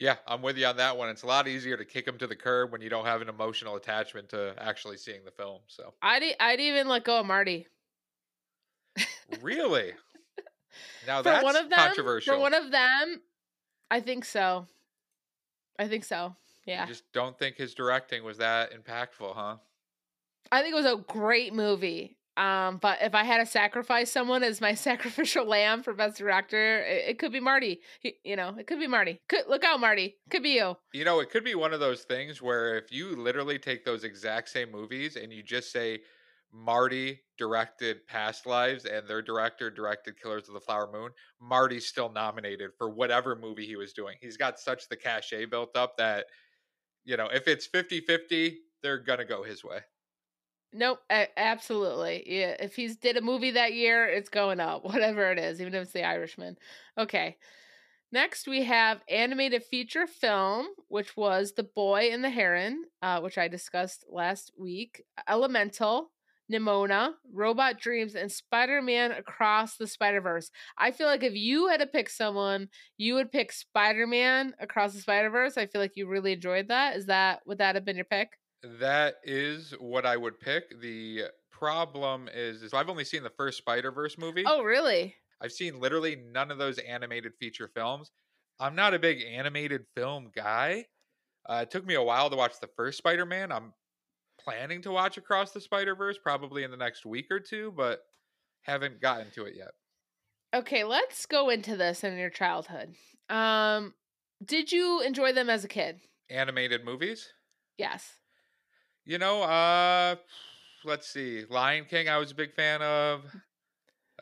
[0.00, 1.10] Yeah, I'm with you on that one.
[1.10, 3.28] It's a lot easier to kick them to the curb when you don't have an
[3.28, 5.60] emotional attachment to actually seeing the film.
[5.66, 7.68] So I'd I'd even let go of Marty.
[9.40, 9.92] really?
[11.06, 12.34] Now for that's one of them, controversial.
[12.34, 13.20] For one of them,
[13.90, 14.66] I think so.
[15.78, 16.36] I think so.
[16.64, 16.82] Yeah.
[16.82, 19.56] You just don't think his directing was that impactful, huh?
[20.52, 22.16] I think it was a great movie.
[22.36, 26.80] Um, but if I had to sacrifice someone as my sacrificial lamb for best director,
[26.80, 27.80] it, it could be Marty.
[28.00, 29.20] He, you know, it could be Marty.
[29.28, 30.16] Could look out, Marty.
[30.30, 30.76] Could be you.
[30.92, 34.04] You know, it could be one of those things where if you literally take those
[34.04, 36.00] exact same movies and you just say
[36.52, 42.10] Marty directed Past Lives and their director directed Killers of the Flower Moon, Marty's still
[42.10, 44.16] nominated for whatever movie he was doing.
[44.20, 46.26] He's got such the cachet built up that,
[47.04, 49.80] you know, if it's 50 50, they're going to go his way.
[50.72, 51.00] Nope,
[51.36, 52.22] absolutely.
[52.26, 55.74] Yeah, if he's did a movie that year, it's going up, whatever it is, even
[55.74, 56.56] if it's The Irishman.
[56.96, 57.36] Okay.
[58.12, 63.38] Next, we have animated feature film, which was The Boy and the Heron, uh, which
[63.38, 65.04] I discussed last week.
[65.28, 66.12] Elemental,
[66.52, 70.50] Nimona, Robot Dreams, and Spider Man Across the Spider Verse.
[70.78, 74.94] I feel like if you had to pick someone, you would pick Spider Man Across
[74.94, 75.58] the Spider Verse.
[75.58, 76.96] I feel like you really enjoyed that.
[76.96, 78.39] Is that would that have been your pick?
[78.62, 80.80] That is what I would pick.
[80.80, 84.44] The problem is, is I've only seen the first Spider Verse movie.
[84.46, 85.14] Oh, really?
[85.40, 88.10] I've seen literally none of those animated feature films.
[88.58, 90.86] I'm not a big animated film guy.
[91.48, 93.50] Uh, it took me a while to watch the first Spider Man.
[93.50, 93.72] I'm
[94.38, 98.00] planning to watch Across the Spider Verse probably in the next week or two, but
[98.62, 99.70] haven't gotten to it yet.
[100.54, 102.94] Okay, let's go into this in your childhood.
[103.30, 103.94] Um,
[104.44, 106.00] did you enjoy them as a kid?
[106.28, 107.28] Animated movies?
[107.78, 108.19] Yes.
[109.10, 110.14] You know, uh
[110.84, 111.44] let's see.
[111.50, 113.24] Lion King I was a big fan of.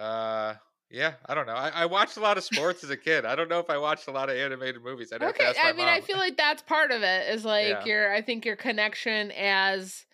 [0.01, 0.55] Uh
[0.91, 1.53] yeah, I don't know.
[1.53, 3.27] I, I watched a lot of sports as a kid.
[3.27, 5.13] I don't know if I watched a lot of animated movies.
[5.13, 5.95] I'd okay, I mean, mom.
[5.95, 7.29] I feel like that's part of it.
[7.29, 7.85] Is like yeah.
[7.85, 10.07] your, I think your connection as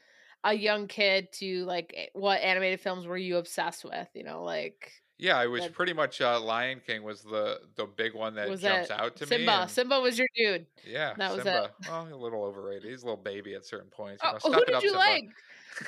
[0.42, 4.08] a young kid to like eh, what animated films were you obsessed with?
[4.12, 8.14] You know, like yeah, I was pretty much uh, Lion King was the the big
[8.14, 9.38] one that jumps out to Simba.
[9.38, 9.46] me.
[9.46, 10.66] Simba, Simba was your dude.
[10.87, 11.44] Yeah, that Simba.
[11.44, 11.88] was it.
[11.88, 12.90] Well, a little overrated.
[12.90, 14.22] He's a little baby at certain points.
[14.24, 15.05] You know, oh, who did up, you Simba.
[15.05, 15.24] like?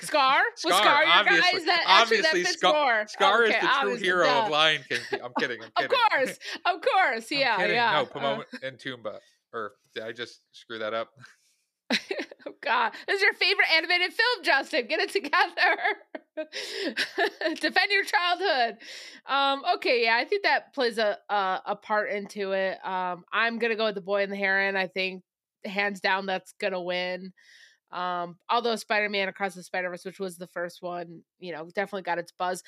[0.01, 0.43] Scar?
[0.57, 1.59] Scar, was Scar your obviously, guy?
[1.59, 3.07] Is that actually that fits Scar, more?
[3.07, 4.43] Scar okay, is the true hero duh.
[4.43, 4.99] of Lion King.
[5.23, 5.63] I'm kidding.
[5.63, 5.91] I'm kidding.
[5.91, 7.93] of course, of course, yeah, yeah.
[7.93, 9.19] No, uh Pomona uh, and Toomba.
[9.53, 11.11] Or did I just screw that up?
[12.67, 14.89] God, this is your favorite animated film, Justin.
[14.89, 15.77] Get it together.
[17.61, 18.79] Defend your childhood.
[19.25, 22.85] Um, okay, yeah, I think that plays a, a, a part into it.
[22.85, 24.75] Um, I'm gonna go with the Boy and the Heron.
[24.77, 25.23] I think
[25.65, 27.33] hands down that's gonna win.
[27.93, 32.19] Um, although Spider-Man Across the Spider-Verse, which was the first one, you know, definitely got
[32.19, 32.65] its buzz.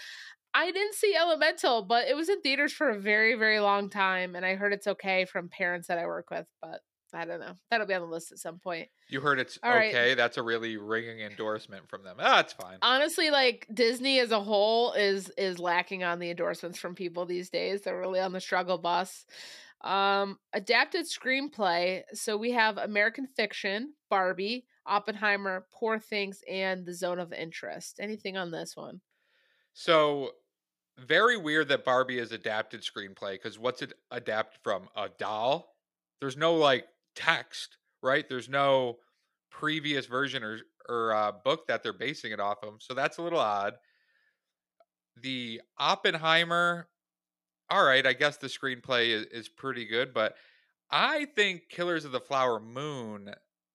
[0.54, 4.37] I didn't see Elemental, but it was in theaters for a very, very long time,
[4.37, 6.80] and I heard it's okay from parents that I work with, but
[7.14, 7.55] I don't know.
[7.71, 8.88] That'll be on the list at some point.
[9.09, 10.09] You heard it's All okay.
[10.09, 10.16] right.
[10.16, 12.16] That's a really ringing endorsement from them.
[12.18, 12.79] Ah, that's fine.
[12.83, 17.51] Honestly, like Disney as a whole is is lacking on the endorsements from people these
[17.51, 17.83] days.
[17.83, 19.25] They're really on the struggle bus.
[19.83, 22.03] Um, adapted screenplay.
[22.12, 27.99] So we have American Fiction, Barbie, Oppenheimer, Poor Things, and The Zone of Interest.
[28.01, 29.01] Anything on this one?
[29.73, 30.33] So
[30.99, 34.88] very weird that Barbie is adapted screenplay because what's it adapted from?
[34.97, 35.77] A doll?
[36.21, 38.29] There's no like text, right?
[38.29, 38.97] There's no
[39.51, 42.81] previous version or or uh, book that they're basing it off of.
[42.81, 43.75] So that's a little odd.
[45.21, 46.88] The Oppenheimer,
[47.68, 50.35] all right, I guess the screenplay is, is pretty good, but
[50.90, 53.35] I think Killers of the Flower Moon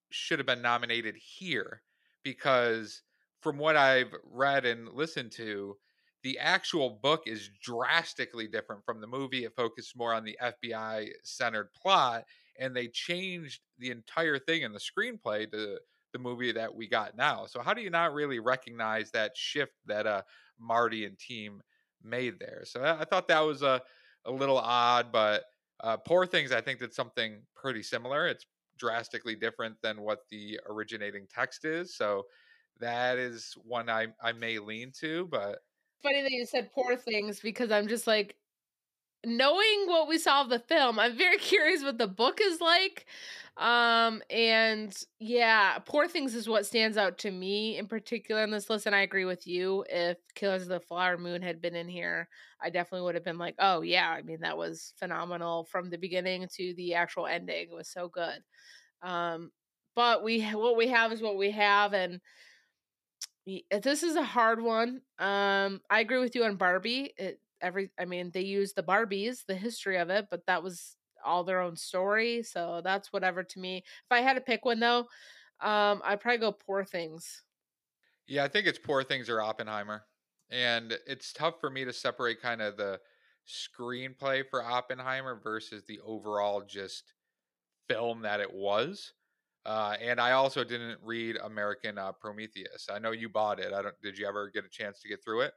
[0.10, 1.84] should have been nominated here
[2.24, 3.04] because
[3.41, 5.78] from what I've read and listened to,
[6.24, 9.43] the actual book is drastically different from the movie.
[9.43, 12.24] It focused more on the FBI centered plot,
[12.60, 15.80] and they changed the entire thing in the screenplay to
[16.13, 17.46] the movie that we got now.
[17.46, 20.22] So how do you not really recognize that shift that uh
[20.60, 21.62] Marty and team
[22.04, 22.62] made there?
[22.66, 23.82] So I, thought that was a
[24.26, 25.44] a little odd, but
[25.84, 28.28] uh, Poor Things I think did something pretty similar.
[28.28, 28.46] It's
[28.78, 31.96] drastically different than what the originating text is.
[31.96, 32.26] So
[32.80, 35.60] that is one I I may lean to, but
[36.04, 38.36] funny that you said poor things because I'm just like
[39.25, 43.05] knowing what we saw of the film, I'm very curious what the book is like.
[43.57, 48.67] Um and yeah, poor things is what stands out to me in particular in this
[48.67, 51.88] list and I agree with you if Killers of the Flower Moon had been in
[51.88, 52.27] here,
[52.59, 55.99] I definitely would have been like, "Oh yeah, I mean that was phenomenal from the
[55.99, 57.67] beginning to the actual ending.
[57.69, 58.39] It was so good."
[59.03, 59.51] Um
[59.95, 62.21] but we what we have is what we have and
[63.83, 65.01] this is a hard one.
[65.19, 67.13] Um, I agree with you on Barbie.
[67.17, 70.97] It every I mean they use the Barbies, the history of it, but that was
[71.26, 73.78] all their own story, so that's whatever to me.
[73.78, 75.08] If I had to pick one though,
[75.62, 77.43] um, I'd probably go Poor Things.
[78.28, 80.04] Yeah, I think it's Poor Things or Oppenheimer,
[80.52, 82.99] and it's tough for me to separate kind of the
[83.47, 87.13] screenplay for Oppenheimer versus the overall just
[87.88, 89.13] film that it was.
[89.65, 92.88] Uh, and I also didn't read American uh, Prometheus.
[92.91, 93.73] I know you bought it.
[93.73, 93.95] I don't.
[94.02, 95.54] Did you ever get a chance to get through it?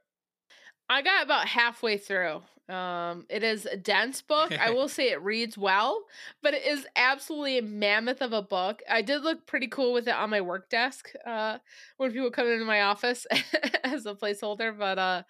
[0.89, 2.41] I got about halfway through.
[2.69, 4.51] Um, it is a dense book.
[4.51, 6.03] I will say it reads well,
[6.43, 8.81] but it is absolutely a mammoth of a book.
[8.89, 11.59] I did look pretty cool with it on my work desk uh,
[11.97, 13.25] when people come into my office
[13.83, 14.77] as a placeholder.
[14.77, 15.23] But uh,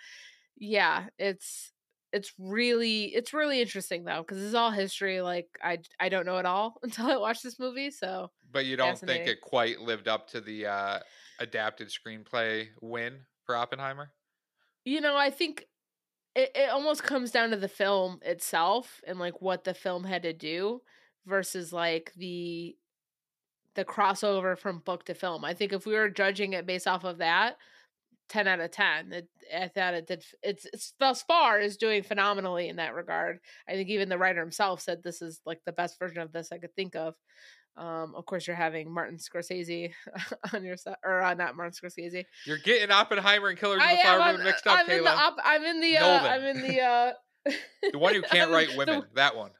[0.57, 1.71] yeah, it's
[2.13, 5.21] it's really it's really interesting though because it's all history.
[5.21, 7.91] Like I I don't know it all until I watch this movie.
[7.91, 10.99] So but you don't think it quite lived up to the uh,
[11.39, 14.11] adapted screenplay win for Oppenheimer?
[14.87, 15.65] You know, I think
[16.33, 20.23] it, it almost comes down to the film itself and like what the film had
[20.23, 20.81] to do
[21.25, 22.73] versus like the
[23.75, 25.43] the crossover from book to film.
[25.43, 27.57] I think if we were judging it based off of that,
[28.29, 29.11] 10 out of 10.
[29.11, 33.39] It, I thought it did it's, it's thus far is doing phenomenally in that regard.
[33.67, 36.53] I think even the writer himself said this is like the best version of this
[36.53, 37.15] I could think of.
[37.77, 39.91] Um, of course, you're having Martin Scorsese
[40.53, 42.25] on your side, or uh, not Martin Scorsese.
[42.45, 44.97] You're getting Oppenheimer and Killers of the Flower Moon mixed up, I'm Kayla.
[44.97, 45.97] In the op- I'm in the.
[45.97, 46.81] Uh, I'm in the.
[46.81, 47.11] Uh,
[47.91, 49.01] the one who can't write women.
[49.01, 49.51] the, that one.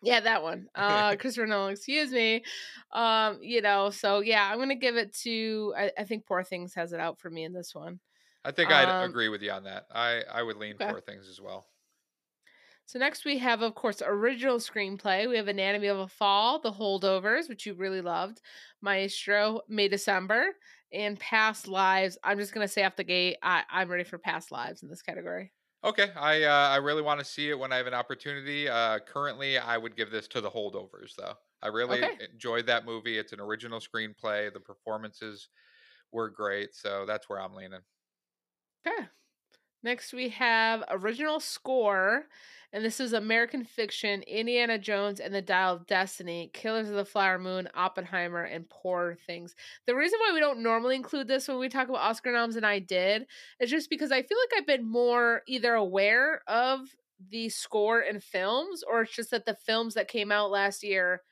[0.00, 0.68] Yeah, that one.
[0.76, 2.44] Uh Christopher Nolan, excuse me.
[2.92, 6.74] Um, you know, so yeah, I'm gonna give it to I, I think Poor Things
[6.74, 7.98] has it out for me in this one.
[8.44, 9.86] I think I'd um, agree with you on that.
[9.92, 10.88] I, I would lean okay.
[10.88, 11.66] Poor Things as well.
[12.88, 15.28] So next we have, of course, original screenplay.
[15.28, 18.40] We have Anatomy of a Fall, The Holdovers, which you really loved,
[18.80, 20.56] Maestro, May December,
[20.90, 22.16] and Past Lives.
[22.24, 25.02] I'm just gonna say off the gate, I, I'm ready for Past Lives in this
[25.02, 25.52] category.
[25.84, 28.70] Okay, I uh, I really want to see it when I have an opportunity.
[28.70, 31.34] Uh, currently, I would give this to the holdovers, though.
[31.62, 32.26] I really okay.
[32.32, 33.18] enjoyed that movie.
[33.18, 34.50] It's an original screenplay.
[34.50, 35.50] The performances
[36.10, 37.80] were great, so that's where I'm leaning.
[38.86, 39.08] Okay.
[39.82, 42.26] Next, we have original score,
[42.72, 47.04] and this is American Fiction, Indiana Jones and the Dial of Destiny, Killers of the
[47.04, 49.54] Flower Moon, Oppenheimer, and Poor Things.
[49.86, 52.66] The reason why we don't normally include this when we talk about Oscar noms, and
[52.66, 53.26] I did,
[53.60, 56.80] is just because I feel like I've been more either aware of
[57.30, 61.22] the score in films, or it's just that the films that came out last year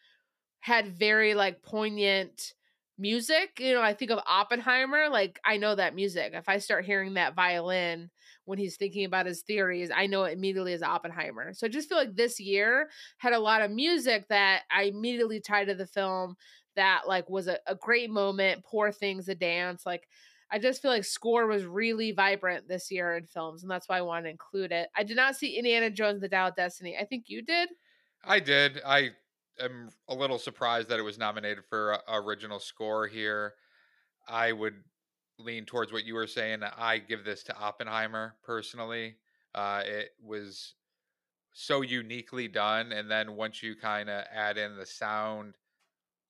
[0.61, 2.55] had very like poignant
[2.99, 3.59] music.
[3.61, 6.33] You know, I think of Oppenheimer, like I know that music.
[6.35, 8.11] If I start hearing that violin
[8.47, 11.53] when he's thinking about his theories, I know it immediately as Oppenheimer.
[11.53, 12.89] So I just feel like this year
[13.19, 16.37] had a lot of music that I immediately tied to the film
[16.77, 19.85] that like was a, a great moment, poor things, a dance.
[19.85, 20.09] Like
[20.51, 23.99] I just feel like score was really vibrant this year in films, and that's why
[23.99, 24.89] I wanted to include it.
[24.97, 26.97] I did not see Indiana Jones the Dial of Destiny.
[26.99, 27.69] I think you did.
[28.25, 28.81] I did.
[28.87, 29.11] I
[29.59, 33.55] am a little surprised that it was nominated for original score here.
[34.29, 34.75] I would
[35.39, 36.63] lean towards what you were saying.
[36.63, 39.17] I give this to Oppenheimer personally.
[39.55, 40.75] Uh, it was
[41.53, 45.55] so uniquely done, and then once you kind of add in the sound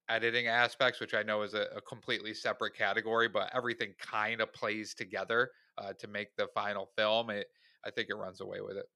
[0.09, 4.53] editing aspects, which I know is a, a completely separate category, but everything kind of
[4.53, 7.31] plays together uh, to make the final film.
[7.31, 7.49] It,
[7.85, 8.87] I think it runs away with it.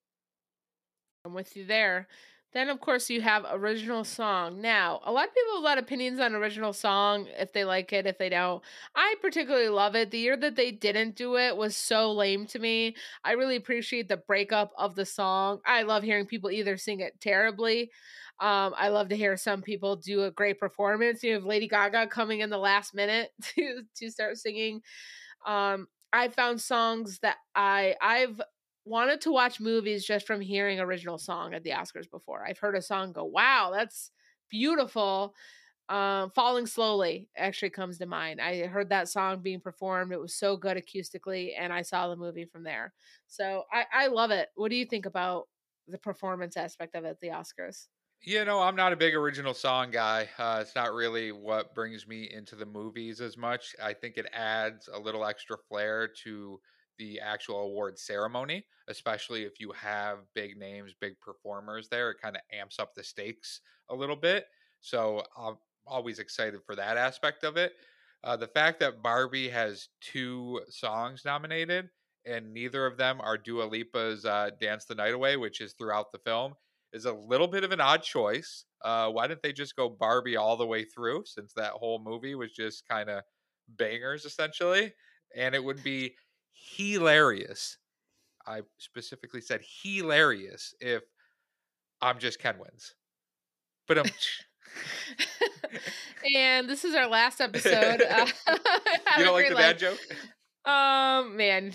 [1.24, 2.08] I'm with you there.
[2.52, 4.60] Then, of course, you have original song.
[4.60, 7.64] Now, a lot of people have a lot of opinions on original song, if they
[7.64, 8.60] like it, if they don't.
[8.96, 10.10] I particularly love it.
[10.10, 12.96] The year that they didn't do it was so lame to me.
[13.24, 15.60] I really appreciate the breakup of the song.
[15.64, 17.92] I love hearing people either sing it terribly.
[18.40, 21.22] Um, I love to hear some people do a great performance.
[21.22, 24.82] You have Lady Gaga coming in the last minute to to start singing.
[25.46, 28.40] Um, I found songs that I I've
[28.84, 32.44] wanted to watch movies just from hearing original song at the Oscars before.
[32.46, 34.10] I've heard a song go, "Wow, that's
[34.48, 35.34] beautiful."
[35.88, 38.40] Um, Falling Slowly actually comes to mind.
[38.40, 40.12] I heard that song being performed.
[40.12, 42.94] It was so good acoustically, and I saw the movie from there.
[43.26, 44.50] So I, I love it.
[44.54, 45.48] What do you think about
[45.88, 47.88] the performance aspect of it at the Oscars?
[48.22, 50.28] You know, I'm not a big original song guy.
[50.36, 53.74] Uh, it's not really what brings me into the movies as much.
[53.82, 56.60] I think it adds a little extra flair to
[57.00, 62.10] the actual award ceremony, especially if you have big names, big performers there.
[62.10, 64.44] It kind of amps up the stakes a little bit.
[64.82, 67.72] So I'm always excited for that aspect of it.
[68.22, 71.88] Uh, the fact that Barbie has two songs nominated
[72.26, 76.12] and neither of them are Dua Lipa's uh, Dance the Night Away, which is throughout
[76.12, 76.52] the film,
[76.92, 78.66] is a little bit of an odd choice.
[78.84, 82.34] Uh, why didn't they just go Barbie all the way through since that whole movie
[82.34, 83.22] was just kind of
[83.78, 84.92] bangers essentially?
[85.34, 86.14] And it would be
[86.52, 87.78] hilarious.
[88.46, 91.02] I specifically said hilarious if
[92.00, 92.94] I'm just Ken wins.
[93.86, 94.06] But um
[96.36, 98.02] and this is our last episode.
[98.46, 99.98] Uh, you don't like the bad joke?
[100.64, 101.72] Um, man,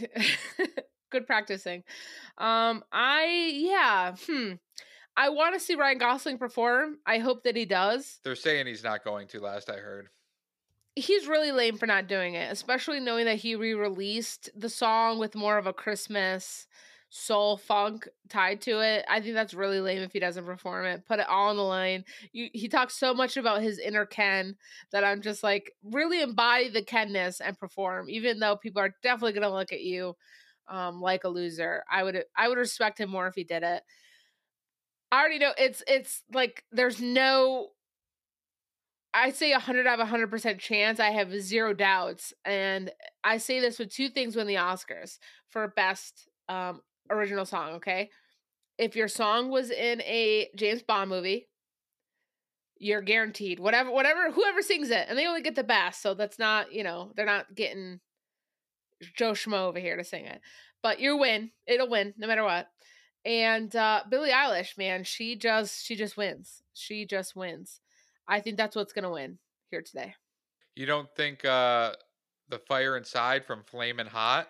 [1.12, 1.84] good practicing.
[2.38, 4.54] Um, I yeah, hmm.
[5.18, 7.00] I want to see Ryan Gosling perform.
[7.06, 8.20] I hope that he does.
[8.24, 9.42] They're saying he's not going to.
[9.42, 10.08] Last I heard
[10.96, 15.36] he's really lame for not doing it, especially knowing that he re-released the song with
[15.36, 16.68] more of a Christmas
[17.10, 19.06] soul funk tied to it.
[19.08, 21.06] I think that's really lame if he doesn't perform it.
[21.06, 22.04] Put it all on the line.
[22.34, 24.56] You, he talks so much about his inner Ken
[24.92, 29.34] that I'm just like really embody the Kenness and perform, even though people are definitely
[29.34, 30.16] gonna look at you
[30.68, 31.84] um, like a loser.
[31.90, 33.84] I would I would respect him more if he did it.
[35.12, 37.70] I already know it's it's like there's no
[39.16, 41.00] I say 100 out of 100% chance.
[41.00, 42.34] I have zero doubts.
[42.44, 42.92] And
[43.24, 48.10] I say this with two things win the Oscars for best um, original song, okay?
[48.78, 51.48] If your song was in a James Bond movie,
[52.78, 56.38] you're guaranteed whatever whatever whoever sings it and they only get the best so that's
[56.38, 58.02] not you know they're not getting
[59.16, 60.42] joe schmo over here to sing it
[60.84, 62.68] but you win it'll win no matter what
[63.24, 67.80] and uh billie eilish man she just she just wins she just wins
[68.28, 69.38] I think that's what's gonna win
[69.72, 70.16] here today.
[70.76, 71.94] You don't think uh
[72.50, 74.48] the fire inside from Flamin' Hot?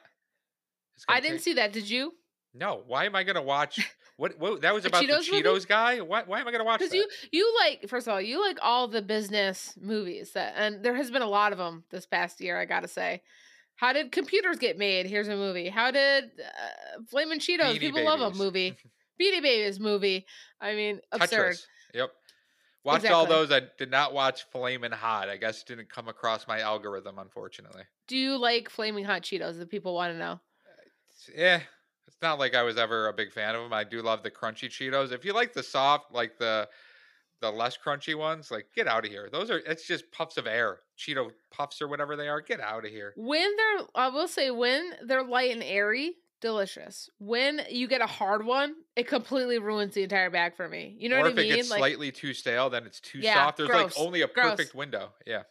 [1.07, 1.43] I didn't take...
[1.43, 1.73] see that.
[1.73, 2.13] Did you?
[2.53, 2.83] No.
[2.87, 3.79] Why am I gonna watch?
[4.17, 4.39] What?
[4.39, 4.61] What?
[4.61, 5.99] That was about Cheetos the Cheetos guy.
[5.99, 6.23] Why?
[6.25, 6.79] Why am I gonna watch?
[6.79, 10.81] Because you you like first of all you like all the business movies that, and
[10.81, 12.57] there has been a lot of them this past year.
[12.57, 13.23] I gotta say.
[13.75, 15.05] How did computers get made?
[15.05, 15.67] Here's a movie.
[15.67, 17.75] How did uh, Flamin' Cheetos?
[17.75, 18.05] Beanie People Babies.
[18.05, 18.77] love a movie.
[19.21, 20.25] Beanie Babies movie.
[20.61, 21.55] I mean, absurd.
[21.55, 21.65] Tetris.
[21.93, 22.11] Yep.
[22.85, 23.15] Watched exactly.
[23.15, 23.51] all those.
[23.51, 25.27] I did not watch Flaming Hot.
[25.27, 27.81] I guess didn't come across my algorithm, unfortunately.
[28.07, 29.57] Do you like Flaming Hot Cheetos?
[29.57, 30.33] That people want to know.
[30.33, 31.59] Uh, yeah, eh,
[32.05, 33.73] it's not like I was ever a big fan of them.
[33.73, 35.11] I do love the crunchy Cheetos.
[35.11, 36.69] If you like the soft, like the
[37.41, 39.29] the less crunchy ones, like get out of here.
[39.31, 42.39] Those are it's just puffs of air, Cheeto puffs or whatever they are.
[42.39, 43.13] Get out of here.
[43.17, 47.09] When they're, I will say, when they're light and airy, delicious.
[47.19, 50.95] When you get a hard one, it completely ruins the entire bag for me.
[50.99, 51.45] You know or what I mean?
[51.45, 53.57] If it gets like, slightly too stale, then it's too yeah, soft.
[53.57, 54.51] There's gross, like only a gross.
[54.51, 55.09] perfect window.
[55.25, 55.43] Yeah.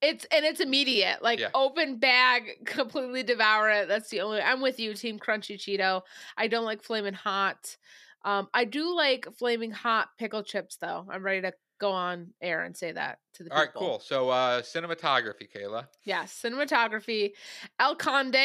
[0.00, 1.22] It's and it's immediate.
[1.22, 1.50] Like yeah.
[1.54, 3.88] open bag, completely devour it.
[3.88, 4.40] That's the only.
[4.40, 6.02] I'm with you, Team Crunchy Cheeto.
[6.36, 7.76] I don't like flaming hot.
[8.24, 11.06] Um, I do like flaming hot pickle chips though.
[11.08, 11.52] I'm ready to
[11.82, 13.58] go on air and say that to the people.
[13.58, 13.98] All right, cool.
[13.98, 15.88] So uh cinematography, Kayla.
[16.04, 17.32] Yes, cinematography.
[17.80, 18.36] El Conde,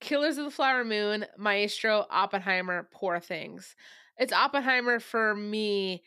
[0.00, 3.76] Killers of the Flower Moon, Maestro, Oppenheimer, Poor Things.
[4.18, 6.02] It's Oppenheimer for me.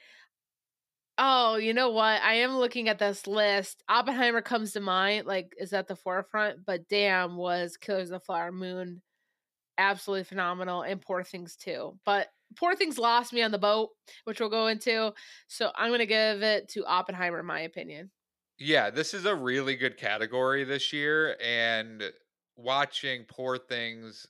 [1.18, 2.22] Oh, you know what?
[2.22, 3.82] I am looking at this list.
[3.88, 8.26] Oppenheimer comes to mind, like is at the forefront, but damn was Killers of the
[8.26, 9.02] Flower Moon
[9.78, 11.98] absolutely phenomenal and Poor Things too.
[12.06, 13.90] But Poor Things lost me on the boat,
[14.24, 15.14] which we'll go into.
[15.48, 18.12] So I'm going to give it to Oppenheimer, my opinion.
[18.58, 21.36] Yeah, this is a really good category this year.
[21.44, 22.04] And
[22.56, 24.28] watching Poor Things,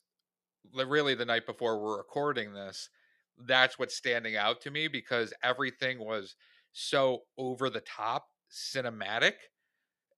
[0.74, 2.89] really the night before we're recording this,
[3.38, 6.36] that's what's standing out to me because everything was
[6.72, 9.34] so over the top cinematic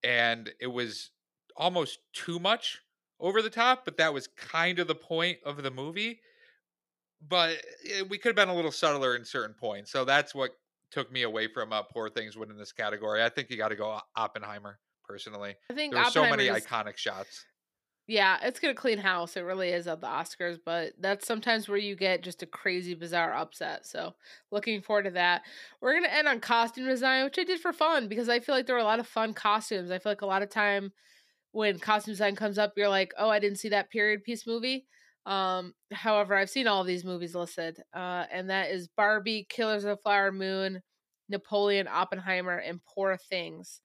[0.04, 1.12] and it was
[1.56, 2.80] almost too much
[3.20, 6.20] over the top, but that was kind of the point of the movie
[7.28, 7.58] but
[7.90, 9.92] eh, we could have been a little subtler in certain points.
[9.92, 10.52] So that's what
[10.92, 13.24] took me away from uh, Poor Things winning this category.
[13.24, 15.56] I think you got to go Oppenheimer personally.
[15.70, 17.46] I think there's so many iconic shots.
[18.10, 19.36] Yeah, it's gonna clean house.
[19.36, 22.94] It really is at the Oscars, but that's sometimes where you get just a crazy,
[22.94, 23.86] bizarre upset.
[23.86, 24.14] So
[24.50, 25.42] looking forward to that.
[25.82, 28.66] We're gonna end on costume design, which I did for fun because I feel like
[28.66, 29.92] there were a lot of fun costumes.
[29.92, 30.94] I feel like a lot of time
[31.52, 34.86] when costume design comes up, you're like, oh, I didn't see that period piece movie.
[35.28, 39.84] Um, however, I've seen all of these movies listed, uh, and that is Barbie, Killers
[39.84, 40.82] of the Flower Moon,
[41.28, 43.82] Napoleon, Oppenheimer, and Poor Things.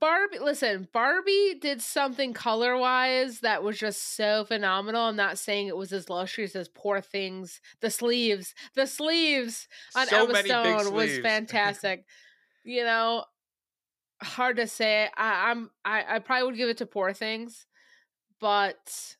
[0.00, 5.02] Barbie, listen, Barbie did something color wise that was just so phenomenal.
[5.02, 7.60] I'm not saying it was as lustrous as Poor Things.
[7.80, 9.66] The sleeves, the sleeves
[9.96, 12.04] on so Emma Stone was fantastic.
[12.64, 13.24] you know,
[14.22, 15.10] hard to say.
[15.16, 17.66] I, I'm I, I probably would give it to Poor Things,
[18.40, 19.16] but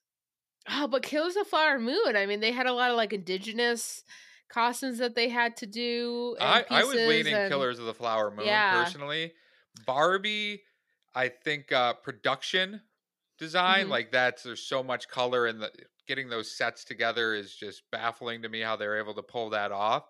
[0.68, 2.16] Oh, but Killers of the Flower Moon.
[2.16, 4.02] I mean, they had a lot of like indigenous
[4.48, 6.36] costumes that they had to do.
[6.40, 7.50] I, I was waiting and...
[7.50, 8.82] Killers of the Flower Moon yeah.
[8.82, 9.32] personally.
[9.86, 10.62] Barbie,
[11.14, 12.80] I think uh production
[13.38, 13.90] design, mm-hmm.
[13.90, 15.70] like that's there's so much color and the
[16.06, 19.72] getting those sets together is just baffling to me how they're able to pull that
[19.72, 20.04] off.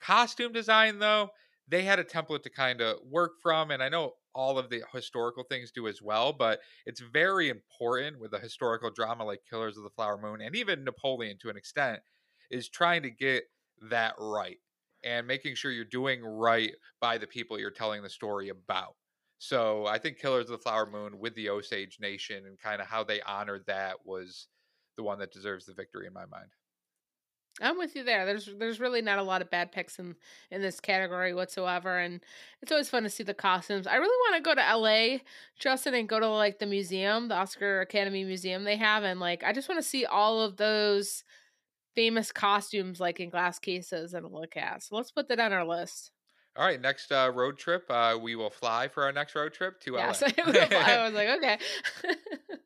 [0.00, 1.30] Costume design though,
[1.66, 4.84] they had a template to kind of work from and I know all of the
[4.94, 9.76] historical things do as well, but it's very important with a historical drama like Killers
[9.76, 11.98] of the Flower Moon and even Napoleon to an extent
[12.48, 13.42] is trying to get
[13.90, 14.58] that right
[15.02, 16.70] and making sure you're doing right
[17.00, 18.94] by the people you're telling the story about.
[19.38, 22.86] So I think Killers of the Flower Moon with the Osage Nation and kind of
[22.86, 24.46] how they honored that was
[24.96, 26.50] the one that deserves the victory in my mind.
[27.60, 28.24] I'm with you there.
[28.24, 30.16] There's there's really not a lot of bad picks in
[30.50, 32.20] in this category whatsoever, and
[32.62, 33.86] it's always fun to see the costumes.
[33.86, 35.22] I really want to go to L.A.
[35.58, 39.42] Justin and go to like the museum, the Oscar Academy Museum they have, and like
[39.44, 41.24] I just want to see all of those
[41.94, 44.82] famous costumes like in glass cases and look at.
[44.82, 46.12] So let's put that on our list.
[46.56, 49.80] All right, next uh, road trip, uh, we will fly for our next road trip
[49.82, 50.52] to yes, LA.
[50.76, 51.58] I was like, okay.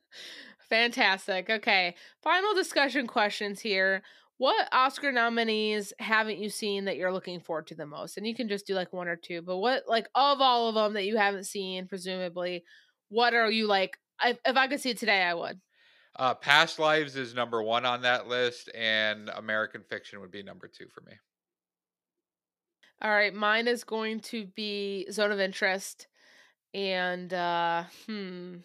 [0.71, 1.51] Fantastic.
[1.51, 1.95] Okay.
[2.23, 4.03] Final discussion questions here.
[4.43, 8.17] What Oscar nominees haven't you seen that you're looking forward to the most?
[8.17, 10.75] And you can just do like one or two, but what like of all of
[10.75, 12.65] them that you haven't seen, presumably,
[13.09, 13.97] what are you like?
[14.21, 15.61] If, if I could see it today, I would.
[16.17, 20.67] Uh, Past Lives is number one on that list, and American Fiction would be number
[20.67, 21.13] two for me.
[23.01, 26.09] All right, mine is going to be Zone of Interest,
[26.75, 28.57] and uh, hmm,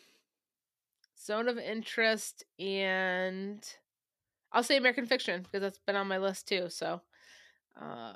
[1.24, 3.64] Zone of Interest and
[4.58, 6.66] I'll say American Fiction because that's been on my list too.
[6.70, 7.00] So
[7.80, 8.14] uh,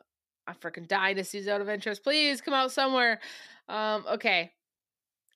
[0.47, 0.87] I'm freaking
[1.23, 2.01] see Zone of Interest.
[2.01, 3.19] Please come out somewhere.
[3.69, 4.51] Um, okay.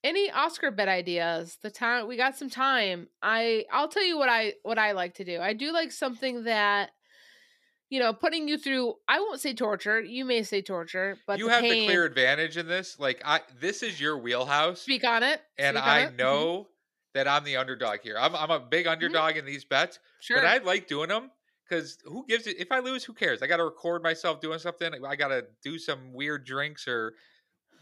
[0.02, 1.58] Any Oscar bet ideas?
[1.62, 3.06] The time we got some time.
[3.22, 5.40] I I'll tell you what I what I like to do.
[5.40, 6.90] I do like something that
[7.88, 10.00] you know, putting you through I won't say torture.
[10.00, 12.98] You may say torture, but you the have pain, the clear advantage in this.
[12.98, 14.80] Like I this is your wheelhouse.
[14.80, 15.40] speak on it.
[15.56, 16.14] and on I it.
[16.14, 16.18] Mhm.
[16.18, 16.66] know
[17.16, 18.16] that I'm the underdog here.
[18.18, 18.92] I'm I'm a big mm-hmm.
[18.92, 20.36] underdog in these bets, Sure.
[20.36, 21.30] but I like doing them
[21.68, 22.56] because who gives it?
[22.58, 23.42] If I lose, who cares?
[23.42, 24.92] I got to record myself doing something.
[25.04, 27.14] I got to do some weird drinks or.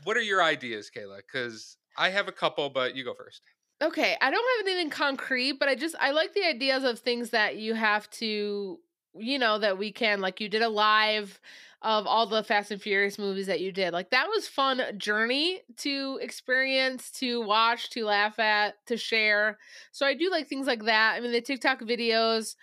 [0.03, 1.19] What are your ideas, Kayla?
[1.19, 3.41] Because I have a couple, but you go first.
[3.83, 7.31] Okay, I don't have anything concrete, but I just I like the ideas of things
[7.31, 8.79] that you have to,
[9.17, 11.39] you know, that we can like you did a live
[11.83, 13.93] of all the Fast and Furious movies that you did.
[13.93, 19.59] Like that was fun journey to experience, to watch, to laugh at, to share.
[19.93, 21.15] So I do like things like that.
[21.15, 22.57] I mean, the TikTok videos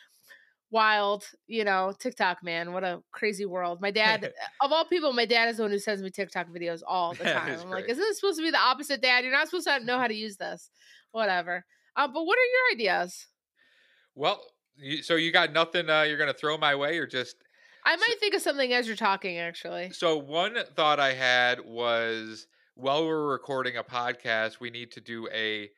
[0.72, 3.80] wild, you know, TikTok man, what a crazy world.
[3.80, 6.82] My dad of all people, my dad is the one who sends me TikTok videos
[6.88, 7.60] all the time.
[7.60, 9.24] I'm like, isn't this supposed to be the opposite, Dad?
[9.24, 10.72] You're not supposed to know how to use this.
[11.12, 11.66] Whatever.
[11.96, 13.28] Um, but what are your ideas?
[14.16, 14.42] Well,
[14.82, 17.36] you, so you got nothing uh, you're going to throw my way, or just
[17.86, 19.92] I might think of something as you're talking, actually.
[19.92, 25.28] So one thought I had was while we're recording a podcast, we need to do
[25.34, 25.70] a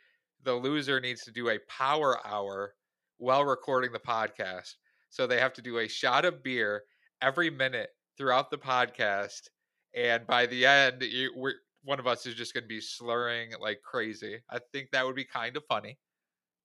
[0.43, 2.73] the loser needs to do a power hour
[3.17, 4.75] while recording the podcast.
[5.09, 6.83] So they have to do a shot of beer
[7.21, 9.49] every minute throughout the podcast,
[9.95, 13.51] and by the end, you, we're, one of us is just going to be slurring
[13.59, 14.39] like crazy.
[14.49, 15.97] I think that would be kind of funny.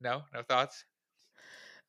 [0.00, 0.84] No, no thoughts.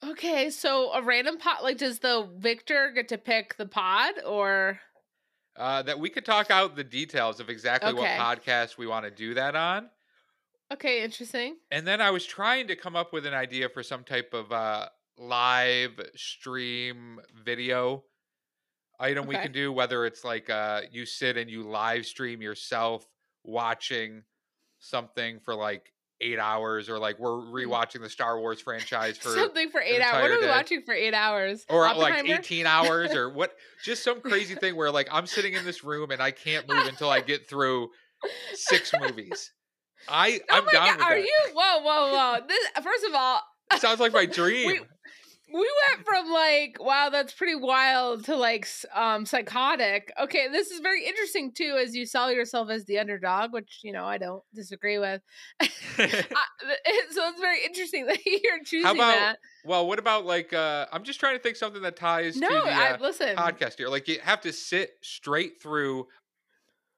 [0.03, 4.79] Okay, so a random pod, like, does the victor get to pick the pod or?
[5.57, 9.11] Uh, that we could talk out the details of exactly what podcast we want to
[9.11, 9.89] do that on.
[10.71, 11.57] Okay, interesting.
[11.71, 14.51] And then I was trying to come up with an idea for some type of
[14.51, 14.87] uh,
[15.17, 18.03] live stream video
[18.99, 23.05] item we can do, whether it's like uh, you sit and you live stream yourself
[23.43, 24.23] watching
[24.79, 25.91] something for like
[26.21, 30.21] eight hours, or like we're rewatching the Star Wars franchise for, Something for eight hours.
[30.21, 30.49] What are we day.
[30.49, 31.65] watching for eight hours?
[31.69, 33.53] or uh, like 18 hours, or what,
[33.85, 36.85] just some crazy thing where like I'm sitting in this room and I can't move
[36.87, 37.89] until I get through
[38.53, 39.51] six movies.
[40.07, 41.01] I, Oh I'm my down god!
[41.01, 41.21] Are that.
[41.21, 41.37] you?
[41.53, 42.37] Whoa, whoa, whoa!
[42.47, 43.41] This first of all,
[43.77, 44.67] Sounds like my dream.
[44.67, 44.79] we
[45.51, 50.11] went from like wow that's pretty wild to like um psychotic.
[50.21, 53.91] Okay this is very interesting too as you sell yourself as the underdog which you
[53.91, 55.21] know i don't disagree with.
[55.61, 55.67] I,
[57.11, 59.37] so it's very interesting that you're choosing about that.
[59.65, 62.55] Well, what about like uh I'm just trying to think something that ties no to
[62.55, 63.35] the i uh, listen.
[63.35, 63.89] podcast here.
[63.89, 66.07] Like you have to sit straight through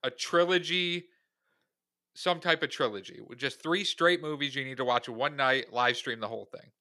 [0.03, 1.05] a trilogy,
[2.13, 3.19] some type of trilogy.
[3.25, 6.45] With just three straight movies you need to watch one night, live stream the whole
[6.45, 6.71] thing.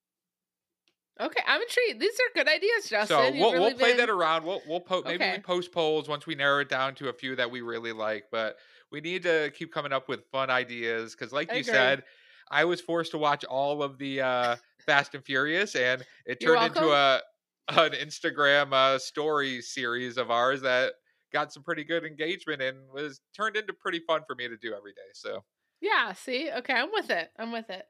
[1.21, 3.99] Okay i'm intrigued these are good ideas justin so You've we'll really we'll play been-
[3.99, 4.45] that around.
[4.45, 7.37] We'll we'll po- maybe we post polls once we narrow it down to a few
[7.37, 8.57] that we really like, but
[8.91, 11.73] we need to keep coming up with fun ideas because like I you agree.
[11.73, 12.03] said,
[12.51, 14.57] I was forced to watch all of the uh
[14.87, 17.21] Fast and Furious and it turned into a
[17.69, 20.95] an Instagram uh, story series of ours that
[21.33, 24.75] got some pretty good engagement and was turned into pretty fun for me to do
[24.75, 25.11] every day.
[25.15, 25.45] So
[25.81, 26.51] Yeah, see?
[26.51, 27.31] Okay, I'm with it.
[27.39, 27.87] I'm with it.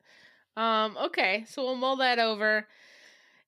[0.56, 2.66] Um, okay, so we'll mull that over.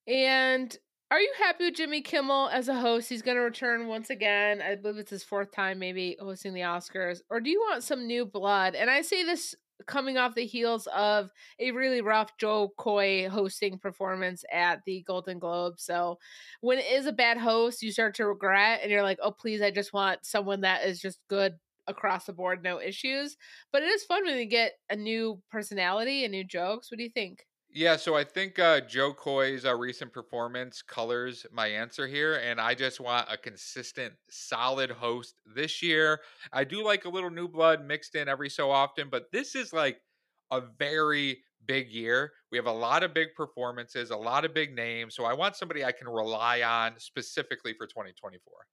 [0.07, 0.77] And
[1.11, 3.09] are you happy with Jimmy Kimmel as a host?
[3.09, 4.63] He's going to return once again.
[4.63, 7.21] I believe it's his fourth time, maybe hosting the Oscars.
[7.31, 8.75] Or do you want some new blood?
[8.75, 9.55] And I say this
[9.87, 15.39] coming off the heels of a really rough Jo Koy hosting performance at the Golden
[15.39, 15.75] Globe.
[15.79, 16.19] So
[16.61, 19.61] when it is a bad host, you start to regret and you're like, oh, please,
[19.61, 21.55] I just want someone that is just good
[21.89, 23.37] across the board, no issues.
[23.73, 26.91] But it is fun when you get a new personality and new jokes.
[26.91, 27.45] What do you think?
[27.75, 32.61] Yeah, so I think uh, Jo Koy's uh, recent performance colors my answer here, and
[32.61, 36.21] I just want a consistent, solid host this year.
[36.53, 39.73] I do like a little new blood mixed in every so often, but this is
[39.73, 40.03] like
[40.51, 42.35] a very big year.
[42.51, 45.57] We have a lot of big performances, a lot of big names, so I want
[45.57, 48.67] somebody I can rely on specifically for 2024.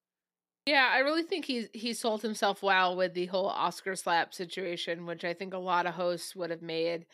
[0.66, 5.06] Yeah, I really think he's he sold himself well with the whole Oscar slap situation,
[5.06, 7.08] which I think a lot of hosts would have made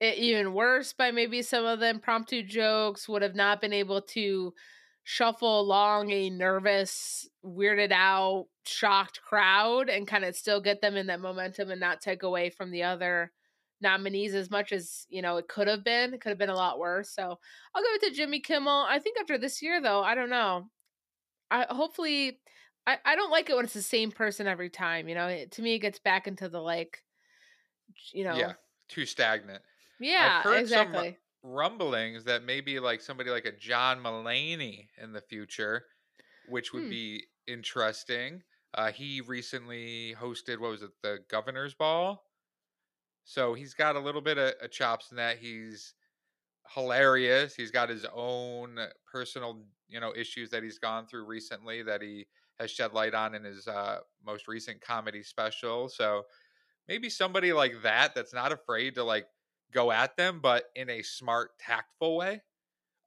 [0.00, 4.02] it even worse by maybe some of the impromptu jokes, would have not been able
[4.02, 4.54] to
[5.02, 11.06] shuffle along a nervous, weirded out, shocked crowd and kind of still get them in
[11.06, 13.32] that momentum and not take away from the other
[13.80, 16.12] nominees as much as you know it could have been.
[16.14, 17.10] It could have been a lot worse.
[17.10, 17.38] So
[17.74, 18.86] I'll give it to Jimmy Kimmel.
[18.88, 20.68] I think after this year, though, I don't know.
[21.50, 22.40] I hopefully
[22.86, 25.08] I, I don't like it when it's the same person every time.
[25.08, 27.02] You know, it, to me, it gets back into the like,
[28.12, 28.54] you know, Yeah,
[28.88, 29.62] too stagnant.
[29.98, 31.18] Yeah, heard some, uh, exactly.
[31.42, 35.86] rumblings that maybe like somebody like a John Mulaney in the future,
[36.44, 36.88] which would Hmm.
[36.88, 38.42] be interesting.
[38.74, 42.24] Uh, he recently hosted what was it, the Governor's Ball.
[43.24, 45.38] So he's got a little bit of, of chops in that.
[45.38, 45.94] He's
[46.74, 47.54] hilarious.
[47.54, 52.28] He's got his own personal, you know, issues that he's gone through recently that he
[52.58, 55.88] has shed light on in his uh, most recent comedy special.
[55.88, 56.24] So
[56.88, 59.28] maybe somebody like that that's not afraid to like
[59.72, 62.42] go at them, but in a smart, tactful way,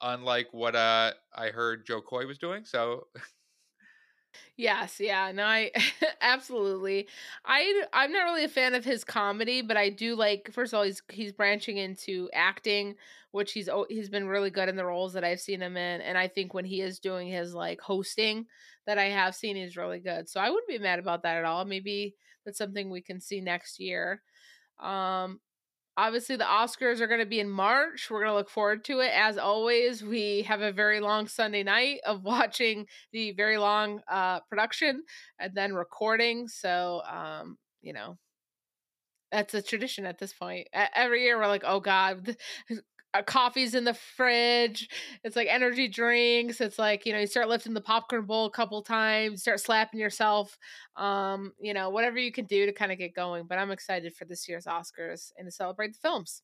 [0.01, 2.65] unlike what uh, I heard Jo Koy was doing.
[2.65, 3.07] So.
[4.55, 5.71] Yes, yeah, no, I
[6.21, 7.07] absolutely.
[7.45, 10.51] I I'm not really a fan of his comedy, but I do like.
[10.53, 12.95] First of all, he's he's branching into acting,
[13.31, 16.17] which he's he's been really good in the roles that I've seen him in, and
[16.17, 18.45] I think when he is doing his like hosting
[18.85, 20.29] that I have seen, he's really good.
[20.29, 21.65] So I wouldn't be mad about that at all.
[21.65, 24.21] Maybe that's something we can see next year.
[24.79, 25.39] Um,
[25.97, 28.09] obviously the Oscars are going to be in March.
[28.09, 29.11] We're going to look forward to it.
[29.13, 34.39] As always, we have a very long Sunday night of watching the very long uh,
[34.41, 35.03] production
[35.39, 36.47] and then recording.
[36.47, 38.17] So, um, you know,
[39.31, 40.67] that's a tradition at this point.
[40.73, 42.35] Every year we're like, oh God,
[43.25, 44.87] coffee's in the fridge.
[45.23, 46.61] It's like energy drinks.
[46.61, 49.99] It's like, you know, you start lifting the popcorn bowl a couple times, start slapping
[49.99, 50.57] yourself.
[50.95, 53.45] Um, you know, whatever you can do to kind of get going.
[53.47, 56.41] But I'm excited for this year's Oscars and to celebrate the films.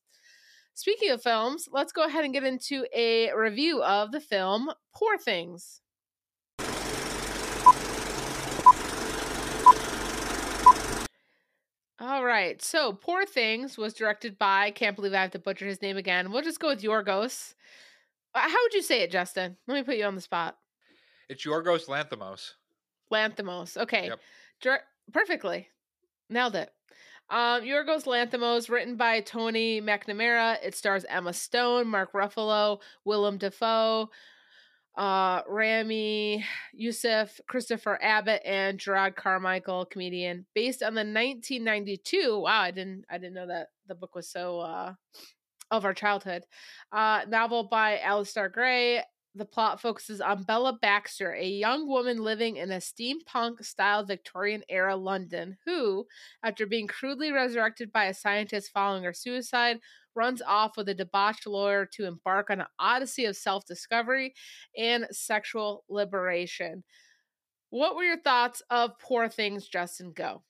[0.74, 5.18] Speaking of films, let's go ahead and get into a review of the film Poor
[5.18, 5.80] Things.
[12.00, 12.62] All right.
[12.62, 16.30] So, Poor Things was directed by, can't believe I have to butcher his name again.
[16.30, 17.54] We'll just go with Yorgos.
[18.34, 19.56] Uh, how would you say it, Justin?
[19.66, 20.56] Let me put you on the spot.
[21.28, 22.52] It's Yorgos Lanthimos.
[23.12, 23.76] Lanthimos.
[23.76, 24.10] Okay.
[24.62, 24.82] Yep.
[25.12, 25.68] perfectly.
[26.30, 26.72] Nailed it.
[27.30, 30.56] Um, Yorgos Lanthimos, written by Tony McNamara.
[30.62, 34.08] It stars Emma Stone, Mark Ruffalo, Willem Dafoe,
[34.98, 42.40] uh, Ramy Youssef, Christopher Abbott, and Jerrod Carmichael, comedian, based on the 1992.
[42.40, 44.94] Wow, I didn't I didn't know that the book was so uh,
[45.70, 46.42] of our childhood.
[46.90, 49.02] Uh, novel by Alasdair Gray.
[49.34, 54.64] The plot focuses on Bella Baxter, a young woman living in a steampunk style Victorian
[54.68, 56.06] era London, who,
[56.42, 59.78] after being crudely resurrected by a scientist following her suicide,
[60.18, 64.34] runs off with a debauched lawyer to embark on an odyssey of self discovery
[64.76, 66.82] and sexual liberation.
[67.70, 70.12] What were your thoughts of Poor Things, Justin?
[70.12, 70.42] Go.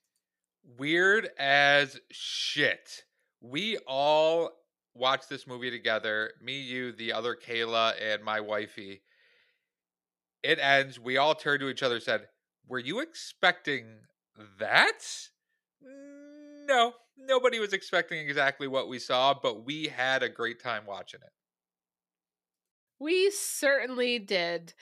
[0.78, 3.04] Weird as shit.
[3.40, 4.50] We all
[4.94, 6.32] watched this movie together.
[6.42, 9.02] Me, you, the other Kayla, and my wifey.
[10.42, 10.98] It ends.
[10.98, 12.28] We all turned to each other said,
[12.66, 13.86] Were you expecting
[14.58, 15.28] that?
[16.66, 21.20] No, nobody was expecting exactly what we saw, but we had a great time watching
[21.20, 21.32] it.
[22.98, 24.74] We certainly did.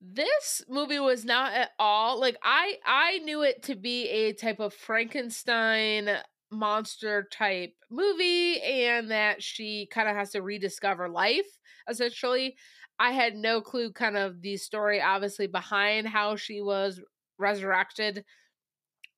[0.00, 4.60] This movie was not at all like I I knew it to be a type
[4.60, 6.18] of Frankenstein
[6.50, 11.58] monster type movie and that she kind of has to rediscover life
[11.88, 12.56] essentially.
[13.00, 17.00] I had no clue kind of the story obviously behind how she was
[17.38, 18.24] resurrected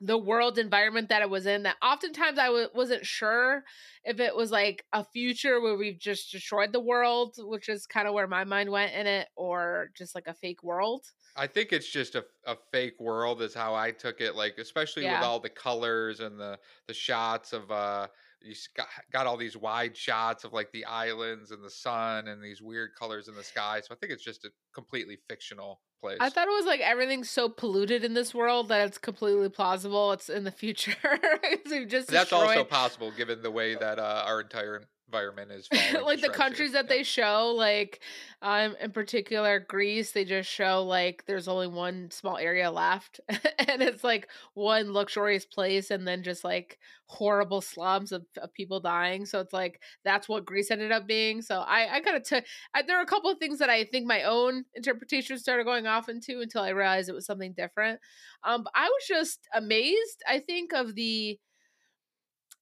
[0.00, 3.64] the world environment that it was in that oftentimes I w- wasn't sure
[4.04, 8.08] if it was like a future where we've just destroyed the world which is kind
[8.08, 11.04] of where my mind went in it or just like a fake world
[11.36, 15.04] i think it's just a, a fake world is how i took it like especially
[15.04, 15.18] yeah.
[15.18, 18.06] with all the colors and the the shots of uh
[18.42, 22.42] you got, got all these wide shots of like the islands and the sun and
[22.42, 26.18] these weird colors in the sky so i think it's just a completely fictional place.
[26.20, 30.12] I thought it was like everything's so polluted in this world that it's completely plausible.
[30.12, 30.94] It's in the future.
[31.86, 35.68] just that's also possible given the way that uh, our entire environment is
[36.04, 36.96] like the countries that yeah.
[36.96, 38.00] they show like
[38.42, 43.82] um in particular greece they just show like there's only one small area left and
[43.82, 49.26] it's like one luxurious place and then just like horrible slums of, of people dying
[49.26, 52.44] so it's like that's what greece ended up being so i i kind of took
[52.86, 56.08] there are a couple of things that i think my own interpretation started going off
[56.08, 57.98] into until i realized it was something different
[58.44, 61.36] um i was just amazed i think of the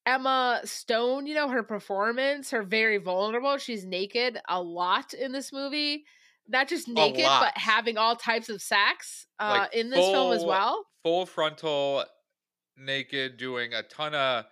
[0.08, 3.58] Emma Stone, you know, her performance, her very vulnerable.
[3.58, 6.04] She's naked a lot in this movie.
[6.48, 10.32] Not just naked, but having all types of sex uh, like in this full, film
[10.32, 10.86] as well.
[11.02, 12.04] Full frontal
[12.74, 14.46] naked, doing a ton of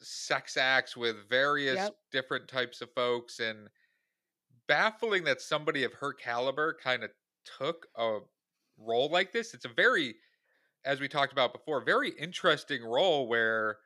[0.00, 1.94] sex acts with various yep.
[2.10, 3.40] different types of folks.
[3.40, 3.68] And
[4.68, 7.10] baffling that somebody of her caliber kind of
[7.58, 8.20] took a
[8.78, 9.52] role like this.
[9.52, 10.14] It's a very,
[10.86, 13.76] as we talked about before, very interesting role where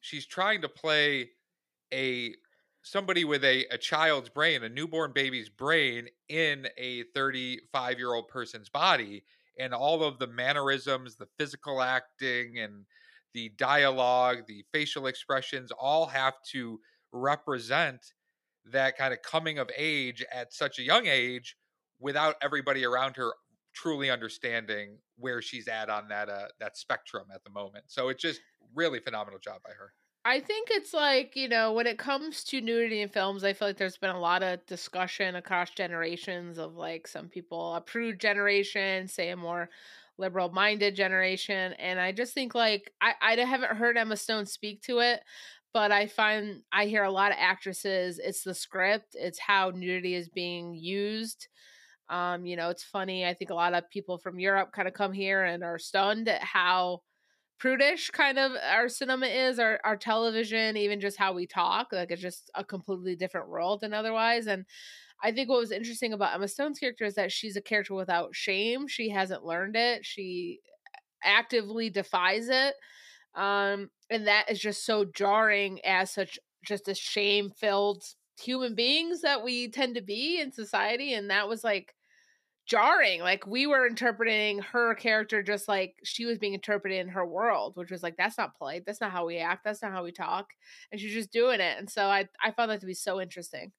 [0.00, 1.30] she's trying to play
[1.92, 2.34] a
[2.82, 8.28] somebody with a, a child's brain, a newborn baby's brain in a 35 year old
[8.28, 9.24] person's body.
[9.58, 12.86] and all of the mannerisms, the physical acting, and
[13.34, 16.80] the dialogue, the facial expressions all have to
[17.12, 18.12] represent
[18.64, 21.56] that kind of coming of age at such a young age
[21.98, 23.32] without everybody around her
[23.74, 27.84] truly understanding where she's at on that uh that spectrum at the moment.
[27.88, 28.40] So it just
[28.74, 29.92] really phenomenal job by her.
[30.24, 33.68] I think it's like, you know, when it comes to nudity in films, I feel
[33.68, 38.20] like there's been a lot of discussion across generations of like some people a prude
[38.20, 39.70] generation, say a more
[40.18, 41.72] liberal minded generation.
[41.74, 45.20] And I just think like I, I haven't heard Emma Stone speak to it,
[45.72, 50.14] but I find I hear a lot of actresses, it's the script, it's how nudity
[50.14, 51.48] is being used.
[52.10, 53.24] Um, you know, it's funny.
[53.24, 56.28] I think a lot of people from Europe kind of come here and are stunned
[56.28, 57.02] at how
[57.58, 61.88] prudish kind of our cinema is, our our television, even just how we talk.
[61.92, 64.46] Like it's just a completely different world than otherwise.
[64.46, 64.64] And
[65.22, 68.34] I think what was interesting about Emma Stone's character is that she's a character without
[68.34, 68.88] shame.
[68.88, 70.06] She hasn't learned it.
[70.06, 70.60] She
[71.24, 72.74] actively defies it.
[73.34, 78.04] Um, and that is just so jarring as such just a shame filled
[78.40, 81.14] human beings that we tend to be in society.
[81.14, 81.94] And that was like
[82.68, 83.20] jarring.
[83.20, 87.76] Like we were interpreting her character just like she was being interpreted in her world,
[87.76, 88.84] which was like that's not polite.
[88.86, 89.64] That's not how we act.
[89.64, 90.52] That's not how we talk.
[90.92, 91.78] And she's just doing it.
[91.78, 93.72] And so I I found that to be so interesting.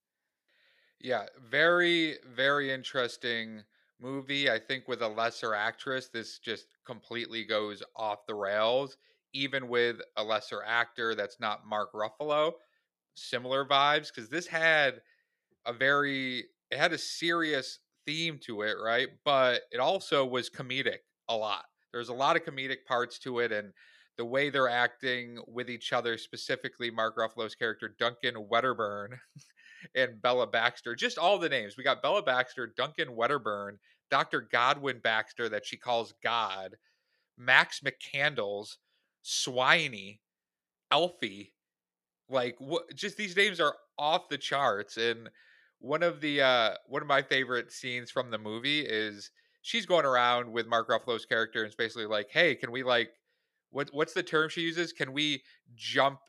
[1.00, 3.64] Yeah, very very interesting
[4.00, 4.50] movie.
[4.50, 8.98] I think with a lesser actress, this just completely goes off the rails.
[9.34, 12.54] Even with a lesser actor that's not Mark Ruffalo,
[13.16, 15.02] similar vibes because this had
[15.66, 19.08] a very it had a serious theme to it, right?
[19.26, 21.66] But it also was comedic a lot.
[21.92, 23.72] There's a lot of comedic parts to it, and
[24.18, 29.18] the way they're acting with each other, specifically Mark Ruffalo's character Duncan Wedderburn
[29.96, 31.78] and Bella Baxter, just all the names.
[31.78, 33.80] We got Bella Baxter, Duncan Wedderburn,
[34.12, 34.42] Dr.
[34.42, 36.76] Godwin Baxter, that she calls God,
[37.38, 38.76] Max McCandles,
[39.24, 40.20] Swiney,
[40.92, 41.54] Elfie.
[42.30, 42.94] Like what?
[42.94, 45.30] Just these names are off the charts, and
[45.80, 50.06] one of the uh one of my favorite scenes from the movie is she's going
[50.06, 53.12] around with Mark Ruffalo's character and it's basically like, "Hey, can we like
[53.72, 54.94] what what's the term she uses?
[54.94, 55.44] Can we
[55.76, 56.20] jump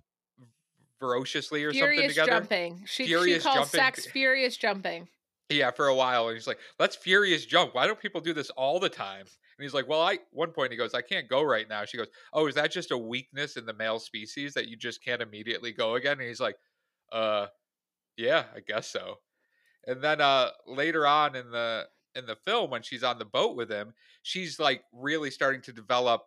[0.98, 2.84] ferociously or furious something together?" jumping.
[2.86, 3.78] She, furious she calls jumping.
[3.78, 5.08] sex furious jumping.
[5.48, 7.74] Yeah, for a while, and he's like, "Let's furious jump.
[7.74, 10.70] Why don't people do this all the time?" And he's like, "Well, I." One point,
[10.70, 13.56] he goes, "I can't go right now." She goes, "Oh, is that just a weakness
[13.56, 16.56] in the male species that you just can't immediately go again?" And he's like,
[17.10, 17.48] "Uh,
[18.16, 19.18] yeah, I guess so."
[19.86, 23.56] And then uh later on in the in the film when she's on the boat
[23.56, 26.22] with him, she's like really starting to develop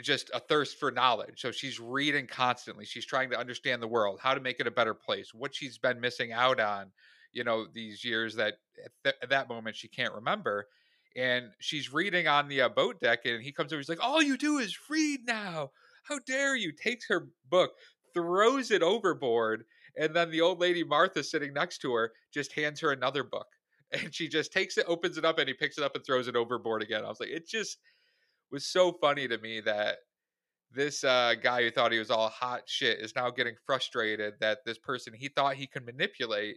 [0.00, 1.40] just a thirst for knowledge.
[1.40, 2.84] So she's reading constantly.
[2.84, 5.78] She's trying to understand the world, how to make it a better place, what she's
[5.78, 6.90] been missing out on,
[7.32, 10.66] you know, these years that at, th- at that moment she can't remember.
[11.14, 13.80] And she's reading on the uh, boat deck, and he comes over.
[13.80, 15.70] He's like, "All you do is read now.
[16.04, 17.72] How dare you?" Takes her book,
[18.14, 19.66] throws it overboard,
[19.96, 23.46] and then the old lady Martha sitting next to her just hands her another book.
[23.94, 26.26] And she just takes it, opens it up, and he picks it up and throws
[26.26, 27.04] it overboard again.
[27.04, 27.76] I was like, it just
[28.50, 29.98] was so funny to me that
[30.74, 34.60] this uh, guy who thought he was all hot shit is now getting frustrated that
[34.64, 36.56] this person he thought he could manipulate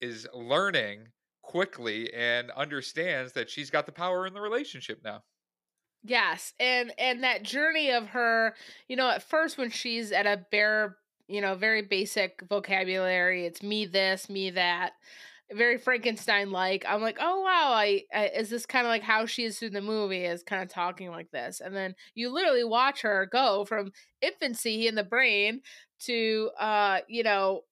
[0.00, 1.08] is learning
[1.42, 5.22] quickly and understands that she's got the power in the relationship now.
[6.02, 8.54] Yes, and and that journey of her,
[8.88, 10.98] you know, at first when she's at a bare
[11.28, 13.46] you know, very basic vocabulary.
[13.46, 14.92] It's me this, me that.
[15.52, 16.84] Very Frankenstein like.
[16.88, 19.70] I'm like, oh wow, I, I is this kind of like how she is through
[19.70, 23.64] the movie is kind of talking like this, and then you literally watch her go
[23.66, 25.60] from infancy in the brain
[26.00, 27.62] to uh, you know,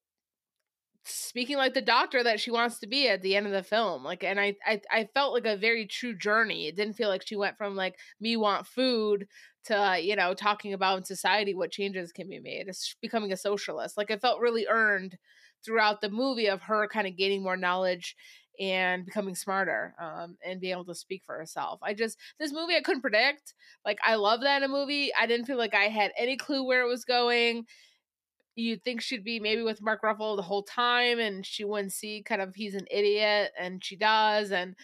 [1.05, 4.03] speaking like the doctor that she wants to be at the end of the film
[4.03, 7.27] like and I, I i felt like a very true journey it didn't feel like
[7.27, 9.27] she went from like me want food
[9.65, 13.37] to you know talking about in society what changes can be made it's becoming a
[13.37, 15.17] socialist like it felt really earned
[15.63, 18.15] throughout the movie of her kind of gaining more knowledge
[18.59, 21.79] and becoming smarter um, and being able to speak for herself.
[21.81, 23.53] I just this movie I couldn't predict.
[23.83, 25.11] Like I love that in a movie.
[25.19, 27.65] I didn't feel like I had any clue where it was going.
[28.55, 32.23] You'd think she'd be maybe with Mark Ruffalo the whole time, and she wouldn't see
[32.23, 34.75] kind of he's an idiot, and she does, and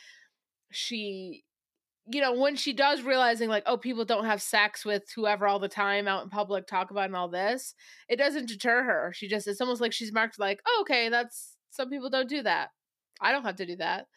[0.71, 1.43] she
[2.11, 5.59] you know, when she does realizing like, oh, people don't have sex with whoever all
[5.59, 7.75] the time out in public, talk about and all this,
[8.07, 9.11] it doesn't deter her.
[9.13, 12.41] She just it's almost like she's marked like, oh, okay, that's some people don't do
[12.41, 12.69] that.
[13.21, 14.07] I don't have to do that,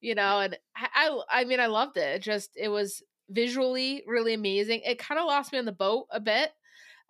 [0.00, 0.40] you know.
[0.40, 2.16] And I, I, I mean, I loved it.
[2.16, 4.80] it just it was visually really amazing.
[4.84, 6.50] It kind of lost me on the boat a bit.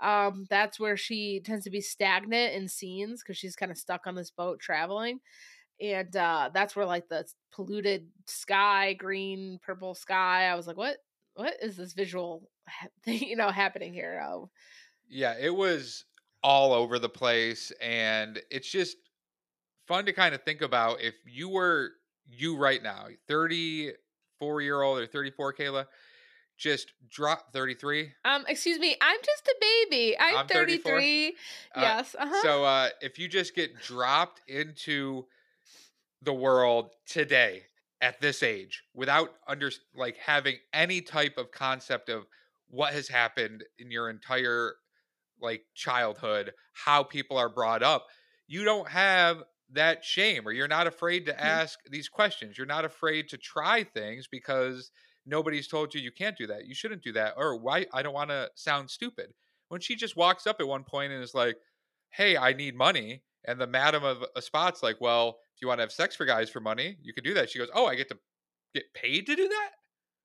[0.01, 4.07] Um, that's where she tends to be stagnant in scenes because she's kind of stuck
[4.07, 5.21] on this boat traveling
[5.81, 10.45] and uh that's where like the polluted sky, green, purple sky.
[10.45, 10.99] I was like, what?
[11.35, 12.51] What is this visual
[13.05, 13.23] thing?
[13.23, 14.23] You know, happening here?
[14.27, 14.51] Oh,
[15.09, 16.05] yeah, it was
[16.43, 18.97] all over the place, and it's just
[19.87, 21.91] fun to kind of think about if you were
[22.27, 23.93] you right now, thirty
[24.39, 25.87] four year old or thirty four, Kayla
[26.57, 31.29] just drop 33 um excuse me i'm just a baby i'm, I'm 33
[31.75, 32.43] uh, yes uh-huh.
[32.43, 35.27] so uh if you just get dropped into
[36.23, 37.63] the world today
[38.01, 42.27] at this age without under like having any type of concept of
[42.69, 44.75] what has happened in your entire
[45.41, 48.07] like childhood how people are brought up
[48.47, 49.43] you don't have
[49.73, 51.47] that shame or you're not afraid to mm-hmm.
[51.47, 54.91] ask these questions you're not afraid to try things because
[55.27, 56.67] nobody's told you you can't do that.
[56.67, 57.35] You shouldn't do that.
[57.37, 59.35] Or why I don't want to sound stupid.
[59.69, 61.57] When she just walks up at one point and is like,
[62.11, 65.79] "Hey, I need money." And the madam of a spot's like, "Well, if you want
[65.79, 67.97] to have sex for guys for money, you can do that." She goes, "Oh, I
[67.97, 68.19] get to
[68.75, 69.71] get paid to do that?"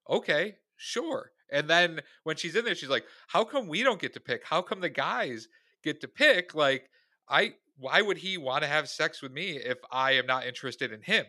[0.09, 1.31] Okay, sure.
[1.51, 4.45] And then when she's in there, she's like, "How come we don't get to pick?
[4.45, 5.47] How come the guys
[5.83, 6.55] get to pick?
[6.55, 6.89] Like,
[7.27, 10.91] I why would he want to have sex with me if I am not interested
[10.91, 11.25] in him?"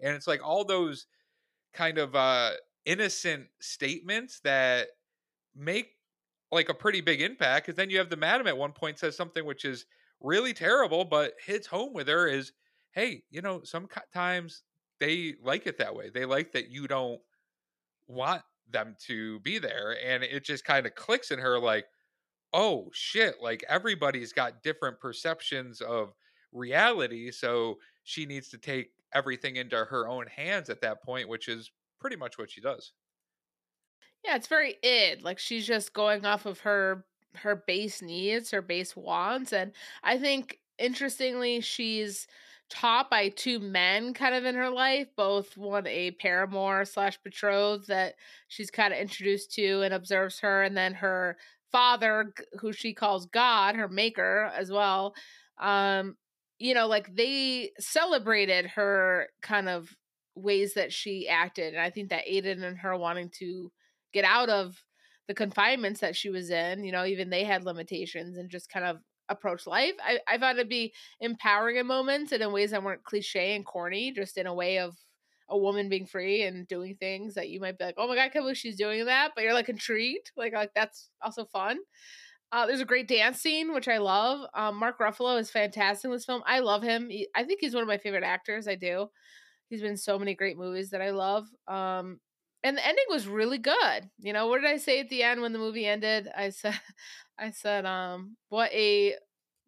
[0.00, 1.06] And it's like all those
[1.72, 2.52] kind of uh
[2.84, 4.88] innocent statements that
[5.54, 5.90] make
[6.50, 9.16] like a pretty big impact because then you have the madam at one point says
[9.16, 9.86] something which is
[10.20, 12.52] really terrible but hits home with her is
[12.92, 14.62] hey you know sometimes
[15.02, 16.10] they like it that way.
[16.10, 17.20] They like that you don't
[18.06, 19.96] want them to be there.
[20.06, 21.86] And it just kind of clicks in her like
[22.54, 26.12] oh shit like everybody's got different perceptions of
[26.52, 31.48] reality so she needs to take everything into her own hands at that point which
[31.48, 31.70] is
[32.02, 32.92] pretty much what she does.
[34.22, 35.22] Yeah, it's very id.
[35.22, 39.72] Like she's just going off of her her base needs, her base wants, and
[40.02, 42.26] I think interestingly, she's
[42.68, 47.88] taught by two men kind of in her life, both one a paramour slash betrothed
[47.88, 48.14] that
[48.48, 51.36] she's kind of introduced to and observes her, and then her
[51.70, 55.14] father, who she calls God, her maker as well.
[55.58, 56.16] Um,
[56.58, 59.96] you know, like they celebrated her kind of
[60.34, 61.74] ways that she acted.
[61.74, 63.70] And I think that aided in her wanting to
[64.12, 64.82] get out of
[65.28, 66.84] the confinements that she was in.
[66.84, 69.94] You know, even they had limitations and just kind of approach life.
[70.02, 73.64] I, I found it be empowering in moments and in ways that weren't cliche and
[73.64, 74.96] corny, just in a way of
[75.48, 78.22] a woman being free and doing things that you might be like, oh my god,
[78.22, 80.32] I can't believe she's doing that, but you're like intrigued.
[80.36, 81.78] Like like that's also fun.
[82.50, 84.46] Uh, there's a great dance scene, which I love.
[84.54, 86.42] Um, Mark Ruffalo is fantastic in this film.
[86.46, 87.08] I love him.
[87.08, 88.68] He, I think he's one of my favorite actors.
[88.68, 89.08] I do.
[89.72, 91.48] He's been so many great movies that I love.
[91.66, 92.20] Um,
[92.62, 94.10] and the ending was really good.
[94.18, 96.28] You know, what did I say at the end when the movie ended?
[96.36, 96.78] I said,
[97.38, 99.14] I said, um, what a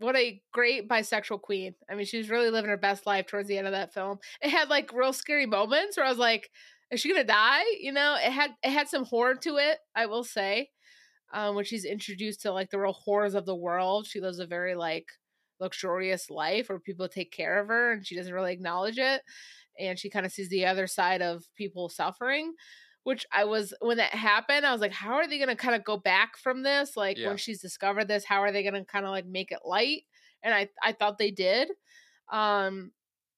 [0.00, 1.74] what a great bisexual queen.
[1.90, 4.18] I mean, she was really living her best life towards the end of that film.
[4.42, 6.50] It had like real scary moments where I was like,
[6.90, 7.64] is she gonna die?
[7.80, 10.68] You know, it had it had some horror to it, I will say.
[11.32, 14.06] Um, when she's introduced to like the real horrors of the world.
[14.06, 15.06] She lives a very like
[15.60, 19.22] luxurious life where people take care of her and she doesn't really acknowledge it
[19.78, 22.54] and she kind of sees the other side of people suffering
[23.04, 25.84] which I was when that happened, I was like, how are they gonna kind of
[25.84, 26.96] go back from this?
[26.96, 27.28] Like yeah.
[27.28, 30.02] when she's discovered this, how are they gonna kind of like make it light?
[30.42, 31.70] And I I thought they did.
[32.32, 32.90] Um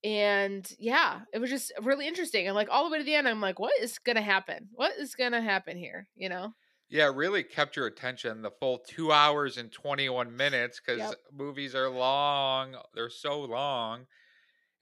[0.04, 2.46] and yeah, it was just really interesting.
[2.46, 4.68] And like all the way to the end, I'm like, what is gonna happen?
[4.72, 6.08] What is gonna happen here?
[6.14, 6.54] You know?
[6.88, 11.14] Yeah, really kept your attention the full two hours and 21 minutes because yep.
[11.36, 12.76] movies are long.
[12.94, 14.06] They're so long.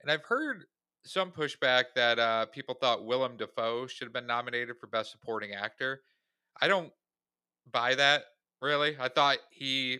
[0.03, 0.65] And I've heard
[1.05, 5.53] some pushback that uh, people thought Willem Dafoe should have been nominated for Best Supporting
[5.53, 6.01] Actor.
[6.59, 6.91] I don't
[7.71, 8.23] buy that
[8.61, 8.95] really.
[8.99, 9.99] I thought he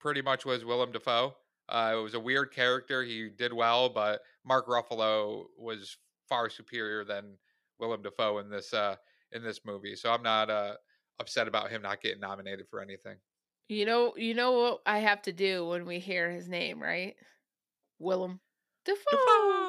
[0.00, 1.34] pretty much was Willem Dafoe.
[1.68, 3.02] Uh, it was a weird character.
[3.02, 5.96] He did well, but Mark Ruffalo was
[6.28, 7.36] far superior than
[7.78, 8.96] Willem Dafoe in this uh,
[9.32, 9.96] in this movie.
[9.96, 10.74] So I'm not uh,
[11.20, 13.16] upset about him not getting nominated for anything.
[13.68, 17.16] You know, you know what I have to do when we hear his name, right?
[17.98, 18.40] Willem
[18.84, 19.00] Dafoe.
[19.10, 19.63] Dafoe.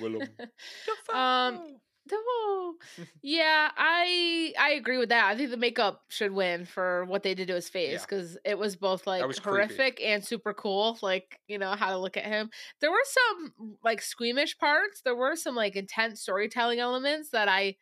[0.00, 0.28] Willem.
[1.08, 1.18] Dafoe.
[1.18, 1.76] Um,
[2.08, 2.74] Dafoe.
[3.22, 5.26] yeah, I I agree with that.
[5.26, 8.52] I think the makeup should win for what they did to his face because yeah.
[8.52, 10.04] it was both like was horrific creepy.
[10.04, 10.98] and super cool.
[11.02, 12.50] Like you know how to look at him.
[12.80, 15.02] There were some like squeamish parts.
[15.02, 17.76] There were some like intense storytelling elements that I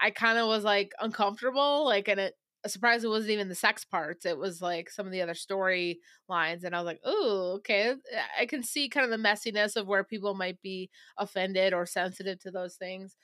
[0.00, 1.84] I kind of was like uncomfortable.
[1.84, 2.34] Like and it
[2.70, 4.26] surprised it wasn't even the sex parts.
[4.26, 7.94] It was like some of the other story lines, and I was like, "Oh, okay."
[8.38, 12.38] I can see kind of the messiness of where people might be offended or sensitive
[12.40, 13.16] to those things.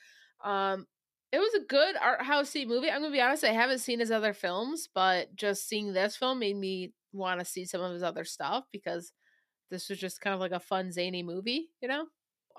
[0.45, 0.87] Um,
[1.33, 2.91] it was a good art housey movie.
[2.91, 6.39] I'm gonna be honest; I haven't seen his other films, but just seeing this film
[6.41, 9.13] made me want to see some of his other stuff because
[9.71, 12.07] this was just kind of like a fun zany movie, you know.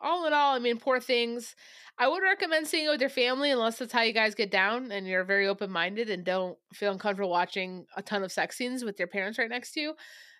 [0.01, 1.55] All in all, I mean, poor things.
[1.97, 4.91] I would recommend seeing it with your family unless that's how you guys get down
[4.91, 8.83] and you're very open minded and don't feel uncomfortable watching a ton of sex scenes
[8.83, 9.93] with your parents right next to you.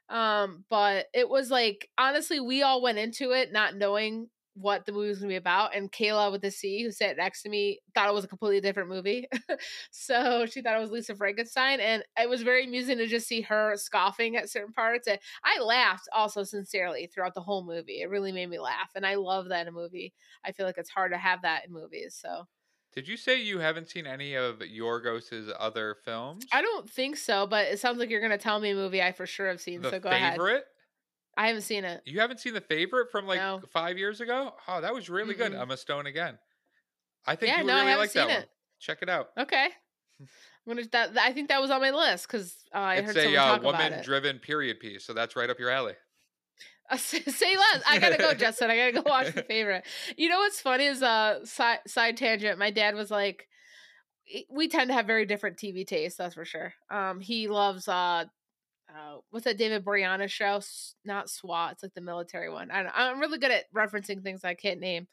[0.10, 4.92] Um, but it was like honestly, we all went into it not knowing what the
[4.92, 5.76] movie was gonna be about.
[5.76, 8.62] And Kayla with the C, who sat next to me, thought it was a completely
[8.62, 9.28] different movie.
[9.92, 11.80] so she thought it was Lisa Frankenstein.
[11.80, 15.08] And it was very amusing to just see her scoffing at certain parts.
[15.08, 18.02] And I laughed also sincerely throughout the whole movie.
[18.02, 18.92] It really made me laugh.
[18.96, 20.14] And I love that in a movie.
[20.46, 22.18] I feel like it's hard to have that in movies.
[22.22, 22.48] So
[22.94, 26.46] Did you say you haven't seen any of Yorgos's other films?
[26.52, 29.14] I don't think so, but it sounds like you're gonna tell me a movie I
[29.14, 29.82] for sure have seen.
[29.82, 30.38] the so go ahead.
[31.36, 32.02] I haven't seen it.
[32.06, 33.62] You haven't seen the favorite from like No.
[33.72, 34.54] five years ago?
[34.68, 35.54] Oh, that was really good.
[35.54, 36.38] Emma Stone again.
[37.26, 38.46] I think Yeah, you would no, really like that seen one.
[38.80, 39.30] Check it out.
[39.38, 39.70] Okay.
[40.22, 40.28] I'm
[40.76, 40.88] gonna.
[40.92, 43.40] That, I think that was on my list because uh, I it's heard a someone
[43.40, 43.90] uh, talk about it.
[43.92, 45.94] woman-driven period piece, so that's right up your alley.
[46.90, 47.22] Uh, say
[47.58, 47.82] less.
[47.88, 48.70] I gotta go, Justin.
[48.70, 49.86] I gotta go watch the favorite.
[50.18, 52.60] You know what's funny is uh side side tangent.
[52.60, 53.48] My dad was like,
[54.50, 56.18] we tend to have very different TV tastes.
[56.18, 56.74] That's for sure.
[56.92, 58.26] Um, he loves uh.
[58.94, 60.62] Uh, what's that David Boreanaz show?
[61.04, 61.72] Not SWAT.
[61.72, 62.70] It's like the military one.
[62.70, 65.08] I don't, I'm really good at referencing things I can't name.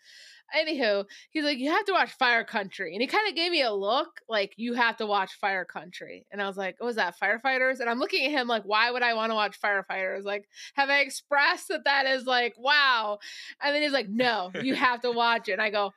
[0.54, 3.62] Anywho, he's like, you have to watch Fire Country, and he kind of gave me
[3.62, 6.96] a look like you have to watch Fire Country, and I was like, what was
[6.96, 7.78] that firefighters?
[7.78, 10.24] And I'm looking at him like, why would I want to watch firefighters?
[10.24, 13.20] Like, have I expressed that that is like wow?
[13.62, 15.52] And then he's like, no, you have to watch it.
[15.52, 15.92] And I go,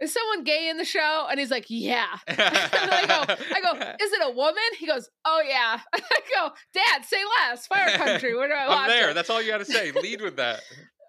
[0.00, 1.26] is someone gay in the show?
[1.30, 2.06] And he's like, yeah.
[2.28, 4.62] I go, I go, is it a woman?
[4.78, 5.80] He goes, oh yeah.
[5.92, 6.00] I
[6.34, 7.66] go, Dad, say less.
[7.66, 8.34] Fire Country.
[8.34, 9.10] Where do I watch I'm there.
[9.10, 9.14] it?
[9.14, 9.92] That's all you got to say.
[9.92, 10.60] Lead with that.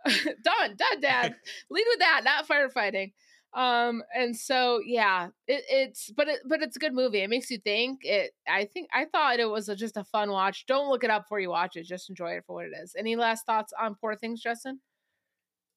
[0.05, 1.35] done, done, Dad.
[1.69, 3.11] Lead with that, not firefighting.
[3.53, 7.21] Um, and so yeah, it, it's but it but it's a good movie.
[7.21, 7.99] It makes you think.
[8.03, 10.65] It I think I thought it was a, just a fun watch.
[10.67, 11.83] Don't look it up before you watch it.
[11.83, 12.95] Just enjoy it for what it is.
[12.97, 14.79] Any last thoughts on Poor Things, Justin?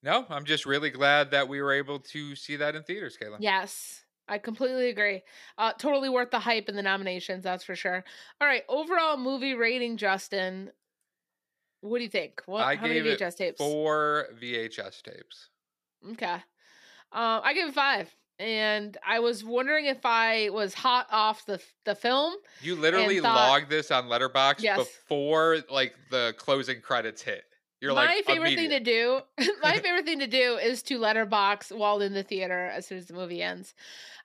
[0.04, 3.38] No, I'm just really glad that we were able to see that in theaters, Kayla.
[3.40, 5.22] Yes, I completely agree.
[5.56, 8.04] Uh, totally worth the hype and the nominations, that's for sure.
[8.40, 10.70] All right, overall movie rating, Justin.
[11.80, 12.42] What do you think?
[12.44, 12.62] What?
[12.64, 13.58] I how many gave it VHS tapes?
[13.58, 15.48] Four VHS tapes.
[16.12, 16.34] Okay.
[17.12, 21.62] Um, I gave it five, and I was wondering if I was hot off the
[21.86, 22.34] the film.
[22.60, 24.78] You literally thought- logged this on Letterboxd Yes.
[24.78, 27.44] before like the closing credits hit.
[27.84, 29.20] You're my like favorite thing to do.
[29.62, 33.06] my favorite thing to do is to letterbox while in the theater as soon as
[33.06, 33.74] the movie ends.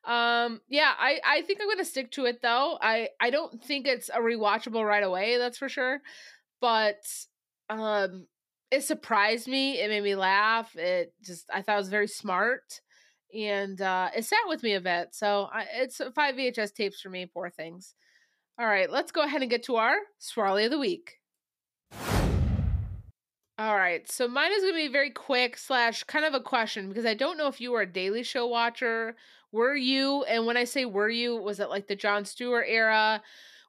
[0.06, 2.78] Um, yeah, I I think I'm gonna stick to it though.
[2.82, 5.38] I I don't think it's a rewatchable right away.
[5.38, 6.00] That's for sure.
[6.62, 7.06] But
[7.70, 8.28] um,
[8.72, 9.82] it surprised me.
[9.82, 10.74] It made me laugh.
[10.78, 12.80] It just I thought it was very smart.
[13.38, 17.10] And uh, it sat with me a bit, so I, it's five VHS tapes for
[17.10, 17.26] me.
[17.26, 17.94] Poor things.
[18.58, 21.19] All right, let's go ahead and get to our swirly of the week.
[23.60, 26.88] All right, so mine is going to be very quick slash kind of a question
[26.90, 29.18] because I don't know if you were a Daily Show watcher.
[29.52, 30.24] Were you?
[30.24, 33.22] And when I say were you, was it like the Jon Stewart era?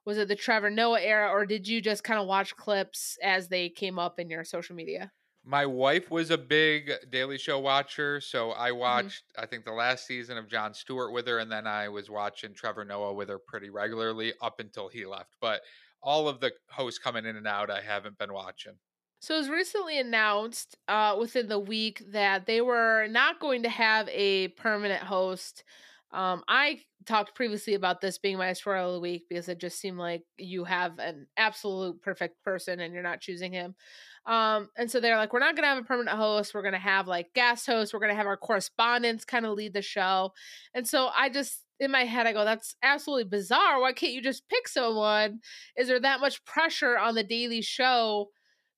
[0.05, 3.49] Was it the Trevor Noah era, or did you just kind of watch clips as
[3.49, 5.11] they came up in your social media?
[5.43, 8.61] My wife was a big Daily Show watcher, so Mm-hmm.
[8.61, 11.89] I watched I think the last season of Jon Stewart with her, and then I
[11.89, 15.35] was watching Trevor Noah with her pretty regularly up until he left.
[15.41, 15.61] But
[16.01, 18.79] all of the hosts coming in and out, I haven't been watching.
[19.21, 23.69] So it was recently announced uh, within the week that they were not going to
[23.69, 25.63] have a permanent host.
[26.11, 29.79] Um, I talked previously about this being my swirl of the week because it just
[29.79, 33.75] seemed like you have an absolute perfect person and you're not choosing him.
[34.25, 36.55] Um, and so they're like, we're not going to have a permanent host.
[36.55, 37.93] We're going to have like guest hosts.
[37.93, 40.33] We're going to have our correspondents kind of lead the show.
[40.73, 43.79] And so I just, in my head, I go, that's absolutely bizarre.
[43.79, 45.41] Why can't you just pick someone?
[45.77, 48.31] Is there that much pressure on the daily show?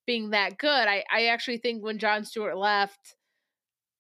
[0.06, 0.88] Being that good.
[0.88, 3.16] I, I actually think when Jon Stewart left,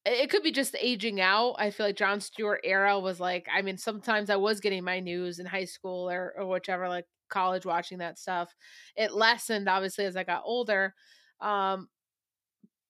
[0.06, 1.56] it could be just aging out.
[1.58, 5.00] I feel like Jon Stewart era was like, I mean, sometimes I was getting my
[5.00, 8.54] news in high school or, or whichever, like college, watching that stuff.
[8.98, 10.94] It lessened obviously as I got older.
[11.40, 11.88] Um,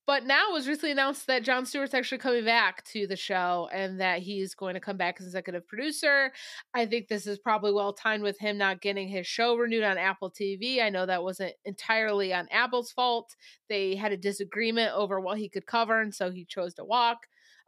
[0.05, 3.69] but now it was recently announced that Jon Stewart's actually coming back to the show
[3.71, 6.31] and that he's going to come back as executive producer.
[6.73, 9.97] I think this is probably well timed with him not getting his show renewed on
[9.97, 10.81] Apple TV.
[10.81, 13.35] I know that wasn't entirely on Apple's fault.
[13.69, 17.19] They had a disagreement over what he could cover, and so he chose to walk.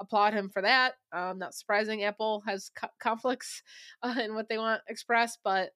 [0.02, 0.96] Applaud him for that.
[1.14, 3.64] Um, not surprising, Apple has co- conflicts
[4.04, 5.70] uh, in what they want expressed, but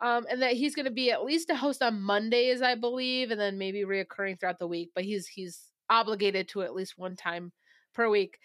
[0.00, 3.30] um, and that he's going to be at least a host on Mondays, I believe,
[3.30, 4.90] and then maybe reoccurring throughout the week.
[4.94, 7.52] But he's he's obligated to at least one time
[7.94, 8.38] per week.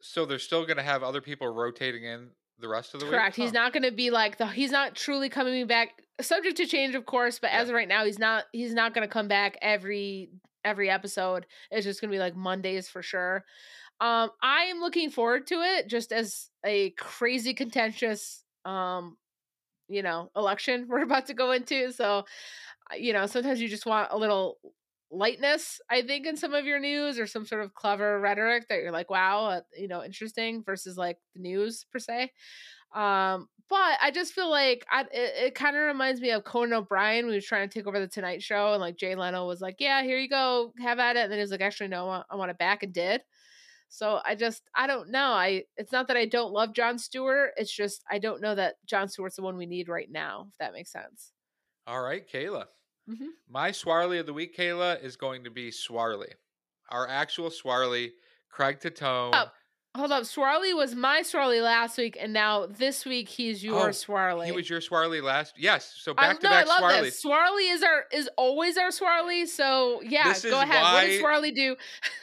[0.00, 3.12] So they're still going to have other people rotating in the rest of the Correct.
[3.12, 3.20] week.
[3.20, 3.36] Correct.
[3.36, 4.46] He's not going to be like the.
[4.46, 5.90] He's not truly coming back.
[6.20, 8.44] Subject to change, of course, but as of right now, he's not.
[8.52, 10.30] He's not going to come back every
[10.64, 11.46] every episode.
[11.70, 13.44] It's just gonna be like Mondays for sure.
[14.00, 19.16] Um, I am looking forward to it just as a crazy contentious um,
[19.88, 21.92] you know, election we're about to go into.
[21.92, 22.24] So,
[22.96, 24.58] you know, sometimes you just want a little
[25.10, 28.80] lightness, I think, in some of your news or some sort of clever rhetoric that
[28.80, 32.32] you're like, wow, uh, you know, interesting versus like the news per se.
[32.94, 36.72] Um, but I just feel like I, it, it kind of reminds me of Conan
[36.72, 39.60] O'Brien he was trying to take over the Tonight Show, and like Jay Leno was
[39.60, 42.02] like, "Yeah, here you go, have at it," and then he was like, "Actually, no,
[42.02, 43.22] I want, I want it back," and did.
[43.88, 45.32] So I just I don't know.
[45.32, 47.52] I it's not that I don't love Jon Stewart.
[47.56, 50.46] It's just I don't know that Jon Stewart's the one we need right now.
[50.48, 51.32] If that makes sense.
[51.86, 52.66] All right, Kayla.
[53.10, 53.26] Mm-hmm.
[53.48, 56.28] My Swarley of the week, Kayla, is going to be Swarley.
[56.90, 58.12] Our actual Swarley,
[58.50, 59.30] Craig Tatone.
[59.34, 59.46] Oh,
[59.96, 60.24] hold up.
[60.24, 64.46] Swarley was my Swarley last week, and now this week he's your Oh, Swarley.
[64.46, 65.54] He was your Swarley last.
[65.58, 65.92] Yes.
[65.98, 67.00] So I, back to no, I back love Swarley.
[67.02, 67.20] this.
[67.22, 69.46] Swarley is our is always our Swarley.
[69.46, 70.82] So yeah, go ahead.
[70.82, 71.76] What did why- Swarley do?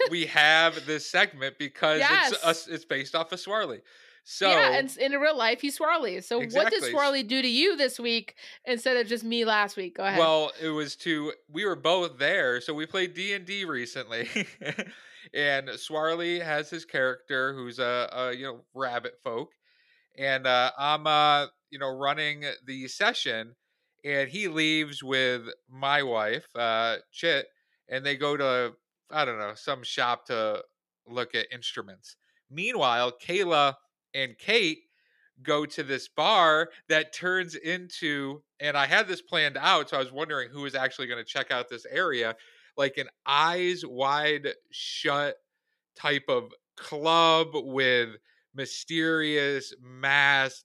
[0.10, 2.68] we have this segment because it's us.
[2.68, 3.82] It's based off of Swarley.
[4.30, 6.20] So yeah, and in real life, he's Swarley.
[6.20, 8.36] So what did Swarley do to you this week
[8.66, 9.96] instead of just me last week?
[9.96, 10.20] Go ahead.
[10.20, 14.28] Well, it was to we were both there, so we played D and D recently,
[15.34, 19.54] and Swarley has his character who's a, a you know rabbit folk,
[20.18, 23.56] and uh, I'm uh you know running the session,
[24.04, 27.48] and he leaves with my wife, uh Chit,
[27.88, 28.74] and they go to
[29.10, 30.64] I don't know some shop to
[31.08, 32.18] look at instruments.
[32.52, 33.76] Meanwhile, Kayla
[34.18, 34.80] and Kate
[35.44, 40.00] go to this bar that turns into and I had this planned out so I
[40.00, 42.36] was wondering who was actually going to check out this area
[42.76, 45.36] like an eyes wide shut
[45.96, 48.10] type of club with
[48.56, 50.64] mysterious masked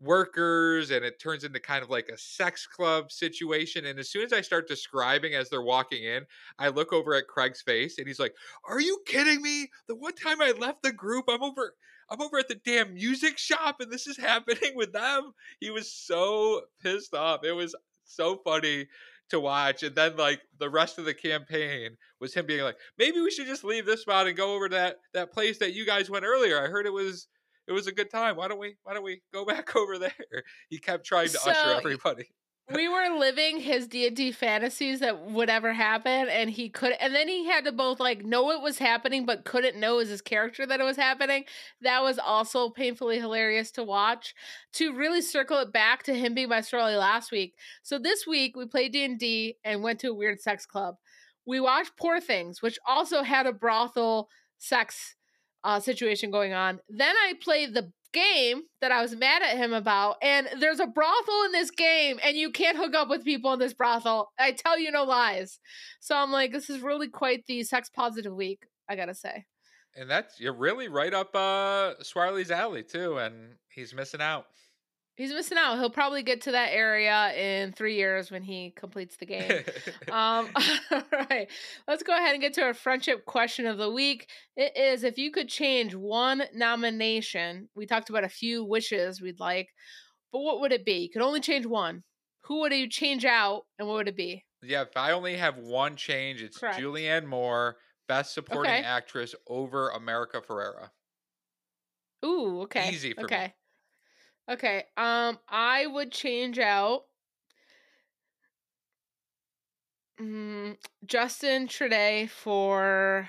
[0.00, 4.22] workers and it turns into kind of like a sex club situation and as soon
[4.22, 6.24] as I start describing as they're walking in
[6.60, 8.34] I look over at Craig's face and he's like
[8.68, 9.68] are you kidding me?
[9.88, 11.74] The one time I left the group I'm over
[12.10, 15.32] I'm over at the damn music shop and this is happening with them.
[15.60, 17.44] He was so pissed off.
[17.44, 17.74] It was
[18.04, 18.86] so funny
[19.30, 19.82] to watch.
[19.82, 23.46] And then like the rest of the campaign was him being like, maybe we should
[23.46, 26.24] just leave this spot and go over to that that place that you guys went
[26.24, 26.62] earlier.
[26.62, 27.28] I heard it was
[27.66, 28.36] it was a good time.
[28.36, 30.12] Why don't we why don't we go back over there?
[30.68, 32.28] He kept trying to usher So, everybody.
[32.72, 37.28] We were living his D&D fantasies that would ever happen and he could and then
[37.28, 40.64] he had to both like know it was happening but couldn't know as his character
[40.64, 41.44] that it was happening.
[41.82, 44.34] That was also painfully hilarious to watch.
[44.74, 47.54] To really circle it back to him being my story last week.
[47.82, 50.96] So this week we played D&D and went to a weird sex club.
[51.44, 55.16] We watched Poor Things which also had a brothel sex
[55.64, 56.80] uh, situation going on.
[56.88, 60.86] Then I played the game that I was mad at him about, and there's a
[60.86, 64.30] brothel in this game, and you can't hook up with people in this brothel.
[64.38, 65.58] I tell you no lies.
[66.00, 69.44] So I'm like, this is really quite the sex positive week, I gotta say.
[69.96, 74.46] And that's you're really right up uh Swarley's alley too, and he's missing out.
[75.16, 75.78] He's missing out.
[75.78, 79.64] He'll probably get to that area in three years when he completes the game.
[80.10, 80.48] um,
[80.90, 81.48] all right,
[81.86, 84.28] let's go ahead and get to our friendship question of the week.
[84.56, 89.38] It is if you could change one nomination, we talked about a few wishes we'd
[89.38, 89.68] like,
[90.32, 90.94] but what would it be?
[90.94, 92.02] You could only change one.
[92.46, 94.44] Who would you change out and what would it be?
[94.62, 96.80] Yeah, if I only have one change, it's Correct.
[96.80, 97.76] Julianne Moore,
[98.08, 98.82] Best Supporting Okay.
[98.82, 100.90] Actress over America Ferrera.
[102.24, 102.90] Ooh, okay.
[102.90, 103.52] Easy for me.
[104.50, 104.84] Okay.
[104.96, 107.04] Um, I would change out
[110.20, 110.76] mm,
[111.06, 113.28] Justine Triet for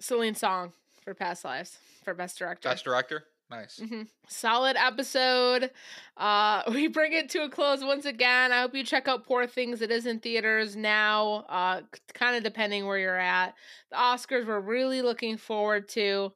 [0.00, 2.68] Celine Song for Past Lives for Best Director.
[2.68, 3.78] Best Director, nice.
[3.78, 5.70] hmm Solid episode.
[6.16, 8.52] Uh, we bring it to a close once again.
[8.52, 9.82] I hope you check out Poor Things.
[9.82, 11.46] It is in theaters now.
[11.48, 11.82] Uh,
[12.14, 13.54] kind of depending where you're at.
[13.90, 16.32] The Oscars we're really looking forward to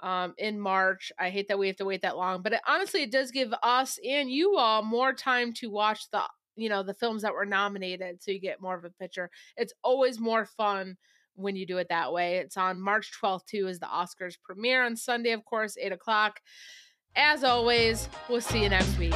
[0.00, 1.12] um, in March.
[1.18, 3.52] I hate that we have to wait that long, but it, honestly, it does give
[3.62, 6.22] us and you all more time to watch the
[6.56, 9.30] you know the films that were nominated, so you get more of a picture.
[9.56, 10.96] It's always more fun
[11.36, 12.36] when you do it that way.
[12.36, 16.40] It's on March 12th, too, is the Oscars premiere on Sunday, of course, 8 o'clock.
[17.14, 19.14] As always, we'll see you next week.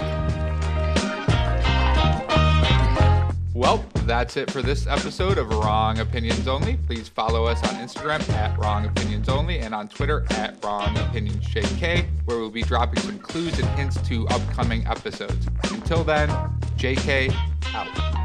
[3.53, 6.77] Well, that's it for this episode of Wrong Opinions Only.
[6.87, 11.45] Please follow us on Instagram at Wrong Opinions Only and on Twitter at Wrong Opinions
[11.47, 15.49] JK, where we'll be dropping some clues and hints to upcoming episodes.
[15.65, 16.29] Until then,
[16.77, 17.35] JK
[17.75, 18.21] out.